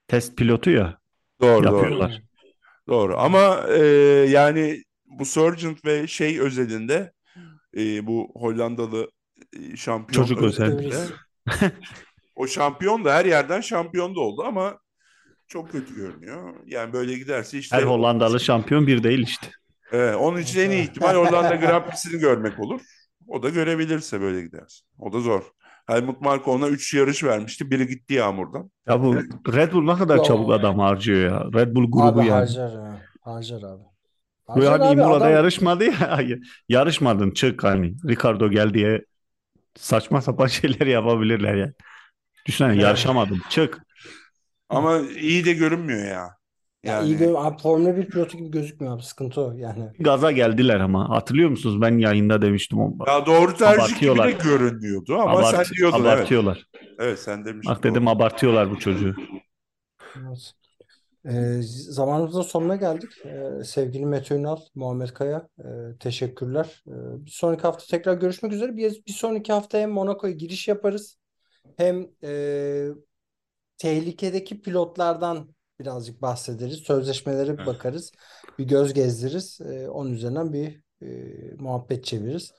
test 0.08 0.38
pilotu 0.38 0.70
ya 0.70 0.98
doğru 1.42 1.64
doğru. 1.64 1.76
yapıyorlar. 1.76 2.12
Hmm. 2.12 2.26
Doğru 2.88 3.18
ama 3.18 3.60
e, 3.70 3.84
yani 4.30 4.84
bu 5.06 5.26
Sargent 5.26 5.86
ve 5.86 6.08
şey 6.08 6.40
özelinde 6.40 7.12
e, 7.78 8.08
bu 8.08 8.32
Hollandalı 8.36 9.12
e, 9.54 9.76
şampiyon 9.78 10.24
Çocuk 10.24 10.44
özelinde 10.44 10.96
o 12.36 12.48
şampiyon 12.48 13.06
da 13.06 13.14
her 13.14 13.26
yerden 13.26 13.62
şampiyon 13.62 14.16
da 14.16 14.20
oldu 14.20 14.44
ama 14.44 14.80
çok 15.50 15.72
kötü 15.72 15.96
görünüyor. 15.96 16.54
Yani 16.66 16.94
böyle 16.94 17.18
giderse 17.18 17.58
Her 17.58 17.62
işte 17.62 17.82
Hollandalı 17.82 18.40
şampiyon 18.40 18.88
bir 18.88 19.04
değil 19.04 19.20
işte. 19.20 19.48
Evet, 19.92 20.16
onun 20.16 20.38
için 20.38 20.60
en 20.60 20.72
iyi 20.72 20.84
ihtimal 20.84 21.16
Hollanda 21.16 21.56
Grand 21.56 21.84
Prix'sini 21.86 22.20
görmek 22.20 22.60
olur. 22.60 22.82
O 23.28 23.44
da 23.44 23.50
görebilirse 23.50 24.22
böyle 24.22 24.42
giderse. 24.42 24.86
O 25.00 25.14
da 25.14 25.20
zor. 25.20 25.44
Helmut 25.88 26.22
Marko 26.22 26.52
ona 26.52 26.68
3 26.68 26.94
yarış 26.94 27.24
vermişti. 27.24 27.72
Biri 27.72 27.88
gitti 27.88 28.14
yağmurdan. 28.14 28.72
Ya 28.88 29.04
bu 29.04 29.16
Red 29.54 29.74
Bull 29.74 29.84
ne 29.84 29.98
kadar 29.98 30.24
çabuk 30.24 30.52
adam 30.52 30.80
harcıyor 30.80 31.32
ya. 31.32 31.46
Red 31.54 31.76
Bull 31.76 31.92
grubu 31.92 32.06
Abi 32.06 32.20
yani. 32.20 32.30
harcar 32.30 32.72
ha. 32.72 33.02
Harcar 33.22 33.58
abi. 33.58 33.84
Bu 34.48 34.54
Harcar 34.54 34.72
hani 34.80 34.84
abi 34.84 34.94
Imola'da 34.94 35.16
adam 35.16 35.32
yarışmadı 35.32 35.84
ya. 35.84 36.20
Yarışmadın 36.70 37.32
çık 37.32 37.64
hani. 37.64 37.96
Ricardo 38.08 38.50
gel 38.50 38.74
diye 38.74 39.06
saçma 39.76 40.22
sapan 40.22 40.48
şeyler 40.48 40.88
yapabilirler 40.88 41.56
ya. 41.56 41.74
Düşünsene 42.46 42.74
Evet. 42.74 42.84
yarışamadın 42.84 43.42
çık. 43.50 43.78
Ama 44.70 45.00
iyi 45.00 45.46
de 45.46 45.54
görünmüyor 45.54 46.06
ya. 46.06 46.30
ya 46.84 47.02
iyi 47.02 47.12
Yani 47.12 47.18
gör 47.18 47.36
abi 47.38 47.62
Formula 47.62 47.98
1 47.98 48.06
pilotu 48.06 48.38
gibi 48.38 48.52
gözükmüyor 48.52 48.96
abi. 48.96 49.04
Sıkıntı 49.04 49.42
o 49.42 49.52
yani. 49.52 49.90
Gaza 50.00 50.32
geldiler 50.32 50.80
ama. 50.80 51.10
Hatırlıyor 51.10 51.50
musunuz? 51.50 51.82
Ben 51.82 51.98
yayında 51.98 52.42
demiştim. 52.42 52.80
O- 52.80 52.98
ya 53.08 53.26
doğru 53.26 53.58
tercih 53.58 54.00
gibi 54.00 54.18
de 54.18 54.32
görünüyordu 54.44 55.16
ama 55.20 55.40
Abart- 55.40 55.66
sen 55.66 55.76
diyordun 55.78 56.00
evet. 56.00 56.08
abartıyorlar. 56.08 56.66
Evet 57.00 57.20
sen 57.20 57.46
demiştin. 57.46 57.76
Bak 57.76 57.84
dedim 57.84 58.06
doğru. 58.06 58.10
abartıyorlar 58.10 58.72
bu 58.72 58.80
çocuğu. 58.80 59.16
Evet. 60.16 60.54
Ee, 61.26 61.60
zamanımızın 61.90 62.42
sonuna 62.42 62.76
geldik. 62.76 63.10
Ee, 63.26 63.64
sevgili 63.64 64.06
Mete 64.06 64.36
Ünal, 64.36 64.58
Muhammed 64.76 65.10
Kaya, 65.10 65.48
e, 65.60 65.98
teşekkürler. 66.00 66.84
Ee, 66.88 67.26
bir 67.26 67.32
sonraki 67.32 67.62
hafta 67.62 67.86
tekrar 67.86 68.14
görüşmek 68.14 68.54
üzere. 68.54 68.78
Bir, 68.78 69.04
bir 69.08 69.12
sonraki 69.14 69.54
hafta 69.54 69.78
hem 69.78 69.92
Monaco'ya 69.92 70.34
giriş 70.34 70.68
yaparız 70.68 71.18
hem 71.78 72.08
e, 72.24 72.88
tehlikedeki 73.80 74.62
pilotlardan 74.62 75.56
birazcık 75.80 76.22
bahsederiz. 76.22 76.80
Sözleşmelere 76.80 77.58
bir 77.58 77.66
bakarız. 77.66 78.12
Bir 78.60 78.64
göz 78.64 78.94
gezdiririz. 78.94 79.60
Ee, 79.62 79.90
onun 79.90 80.14
üzerinden 80.14 80.54
bir 80.54 80.82
e, 81.02 81.08
muhabbet 81.60 82.06
çeviririz. 82.06 82.52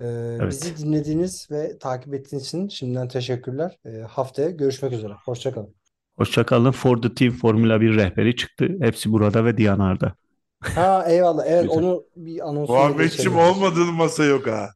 Ee, 0.00 0.38
bizi 0.48 0.76
dinlediğiniz 0.76 1.48
ve 1.50 1.78
takip 1.78 2.14
ettiğiniz 2.14 2.46
için 2.46 2.68
şimdiden 2.68 3.08
teşekkürler. 3.08 3.78
Ee, 3.86 3.90
haftaya 3.90 4.50
görüşmek 4.50 4.92
üzere. 4.92 5.12
Hoşçakalın. 5.24 5.74
Hoşçakalın. 6.18 6.70
For 6.70 7.02
the 7.02 7.14
Team 7.14 7.32
Formula 7.32 7.80
1 7.80 7.94
rehberi 7.96 8.36
çıktı. 8.36 8.68
Hepsi 8.80 9.12
burada 9.12 9.44
ve 9.44 9.56
Diyanar'da. 9.56 10.14
Ha 10.60 11.04
eyvallah. 11.08 11.44
Evet 11.46 11.62
Güzel. 11.62 11.78
onu 11.78 12.04
bir 12.16 12.48
anonsunu 12.48 12.76
Muhammedciğim 12.76 13.38
olmadığın 13.38 13.94
masa 13.94 14.24
yok 14.24 14.46
ha. 14.46 14.70